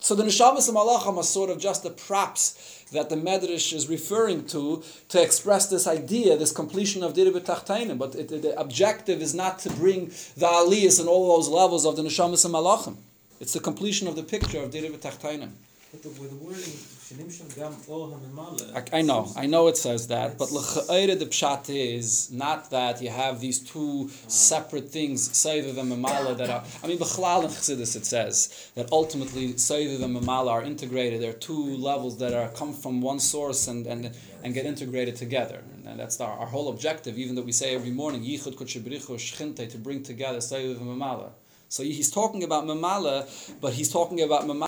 So 0.00 0.14
the 0.14 0.22
Neshamas 0.22 0.68
and 0.68 0.76
Malachim 0.76 1.16
are 1.16 1.22
sort 1.24 1.50
of 1.50 1.58
just 1.58 1.82
the 1.82 1.90
props 1.90 2.84
that 2.92 3.10
the 3.10 3.16
Medrash 3.16 3.72
is 3.72 3.88
referring 3.88 4.46
to 4.46 4.82
to 5.08 5.22
express 5.22 5.66
this 5.66 5.86
idea, 5.86 6.36
this 6.36 6.52
completion 6.52 7.02
of 7.02 7.14
Diri 7.14 7.32
B'Tachtainim. 7.32 7.98
But 7.98 8.14
it, 8.14 8.28
the 8.28 8.58
objective 8.58 9.20
is 9.20 9.34
not 9.34 9.58
to 9.60 9.70
bring 9.70 10.06
the 10.36 10.46
Aliyas 10.46 11.00
and 11.00 11.08
all 11.08 11.36
those 11.36 11.48
levels 11.48 11.84
of 11.84 11.96
the 11.96 12.02
Neshamas 12.02 12.44
and 12.44 12.54
Malachim. 12.54 12.96
It's 13.40 13.52
the 13.52 13.60
completion 13.60 14.08
of 14.08 14.16
the 14.16 14.22
picture 14.22 14.60
of 14.60 14.70
Diri 14.70 14.88
B'Tachtainim. 14.88 15.50
But 15.90 16.02
the, 16.02 16.08
the 16.08 16.34
wording, 16.36 16.74
Shenimshach 17.08 17.56
gam 17.56 17.74
or 17.88 18.08
hamimala. 18.08 18.92
I, 18.92 18.98
I 18.98 19.00
know, 19.00 19.32
I 19.34 19.46
know 19.46 19.68
it 19.68 19.78
says 19.78 20.08
that, 20.08 20.36
but 20.36 20.50
the 20.50 21.26
pshat 21.30 21.70
is 21.70 22.30
not 22.30 22.70
that 22.70 23.00
you 23.00 23.08
have 23.08 23.40
these 23.40 23.60
two 23.60 24.10
separate 24.26 24.90
things, 24.90 25.26
Seiviv 25.30 25.78
and 25.78 25.90
Mamala, 25.90 26.36
that 26.36 26.50
are. 26.50 26.62
I 26.82 26.86
mean, 26.86 26.98
b'chlal 26.98 27.44
in 27.44 27.48
Chassidus 27.48 27.96
it 27.96 28.04
says 28.04 28.70
that 28.74 28.92
ultimately 28.92 29.54
Seiviv 29.54 30.02
and 30.02 30.14
Mamala 30.14 30.50
are 30.50 30.62
integrated. 30.62 31.22
There 31.22 31.30
are 31.30 31.44
two 31.50 31.78
levels 31.78 32.18
that 32.18 32.34
are 32.34 32.50
come 32.50 32.74
from 32.74 33.00
one 33.00 33.20
source 33.20 33.68
and 33.68 33.86
and, 33.86 34.14
and 34.44 34.52
get 34.52 34.66
integrated 34.66 35.16
together. 35.16 35.62
And 35.86 35.98
that's 35.98 36.20
our, 36.20 36.38
our 36.38 36.46
whole 36.46 36.68
objective, 36.68 37.16
even 37.16 37.36
that 37.36 37.46
we 37.46 37.52
say 37.52 37.74
every 37.74 37.90
morning, 37.90 38.20
Yichud 38.22 38.54
Kutshibrichu 38.56 39.16
Shchinte, 39.16 39.70
to 39.70 39.78
bring 39.78 40.02
together 40.02 40.40
Seiviv 40.40 40.76
and 40.76 40.86
Mamala. 40.86 41.30
So 41.70 41.82
he's 41.82 42.10
talking 42.10 42.44
about 42.44 42.64
Mamala, 42.64 43.26
but 43.62 43.72
he's 43.72 43.90
talking 43.90 44.20
about 44.20 44.42
Mamala 44.42 44.67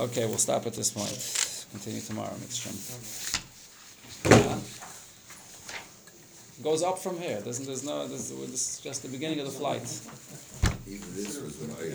Okay, 0.00 0.26
we'll 0.26 0.38
stop 0.38 0.66
at 0.66 0.74
this 0.74 0.90
point. 0.90 1.66
Continue 1.72 2.00
tomorrow, 2.00 2.32
Mitzvah. 2.40 4.32
Uh, 4.32 4.58
goes 6.62 6.82
up 6.82 6.98
from 6.98 7.18
here. 7.18 7.40
Doesn't 7.40 7.66
there's 7.66 7.84
no 7.84 8.06
this, 8.06 8.28
this 8.30 8.74
is 8.74 8.80
just 8.82 9.02
the 9.02 9.08
beginning 9.08 9.40
of 9.40 9.46
the 9.46 9.52
flight. 9.52 9.82
Even 10.86 11.14
this 11.14 11.40
was 11.42 11.60
an 11.62 11.72
item. 11.72 11.90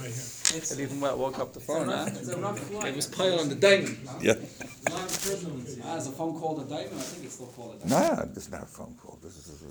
Right 0.00 0.10
here. 0.10 0.58
It's, 0.58 0.72
It 0.72 0.80
even 0.80 1.00
went, 1.00 1.16
woke 1.18 1.38
up 1.38 1.52
the 1.52 1.60
phone. 1.60 1.86
Huh? 1.88 1.92
rough, 1.92 2.08
it's 2.16 2.28
a 2.28 2.36
rough 2.38 2.58
flight. 2.58 2.88
It 2.88 2.96
was 2.96 3.06
pile 3.06 3.38
on 3.38 3.48
the 3.48 3.54
diamond. 3.54 3.98
Yeah. 4.20 4.32
A 4.32 4.90
lot 4.90 5.04
of 5.04 5.22
turbulence. 5.22 5.76
Ah, 5.84 5.96
is 5.96 6.06
a 6.08 6.12
phone 6.12 6.38
called 6.40 6.60
a 6.62 6.64
diamond? 6.68 6.96
I 6.96 7.00
think 7.02 7.24
it's 7.26 7.34
still 7.34 7.46
called 7.48 7.80
a 7.84 7.88
No, 7.88 8.00
diamond. 8.00 8.34
this 8.34 8.46
is 8.46 8.50
not 8.52 8.62
a 8.62 8.66
phone 8.66 8.94
call. 9.00 9.18
This 9.22 9.36
is, 9.36 9.62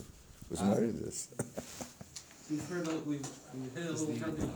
was 0.49 0.61
married 0.61 0.99
this. 0.99 1.27
We've 2.49 2.63
heard, 2.69 2.87
a- 2.87 2.91
we've, 3.09 3.27
we've 3.55 3.73
hit 3.75 3.87
a 3.87 3.91
little 3.91 4.05
turbulence. 4.05 4.53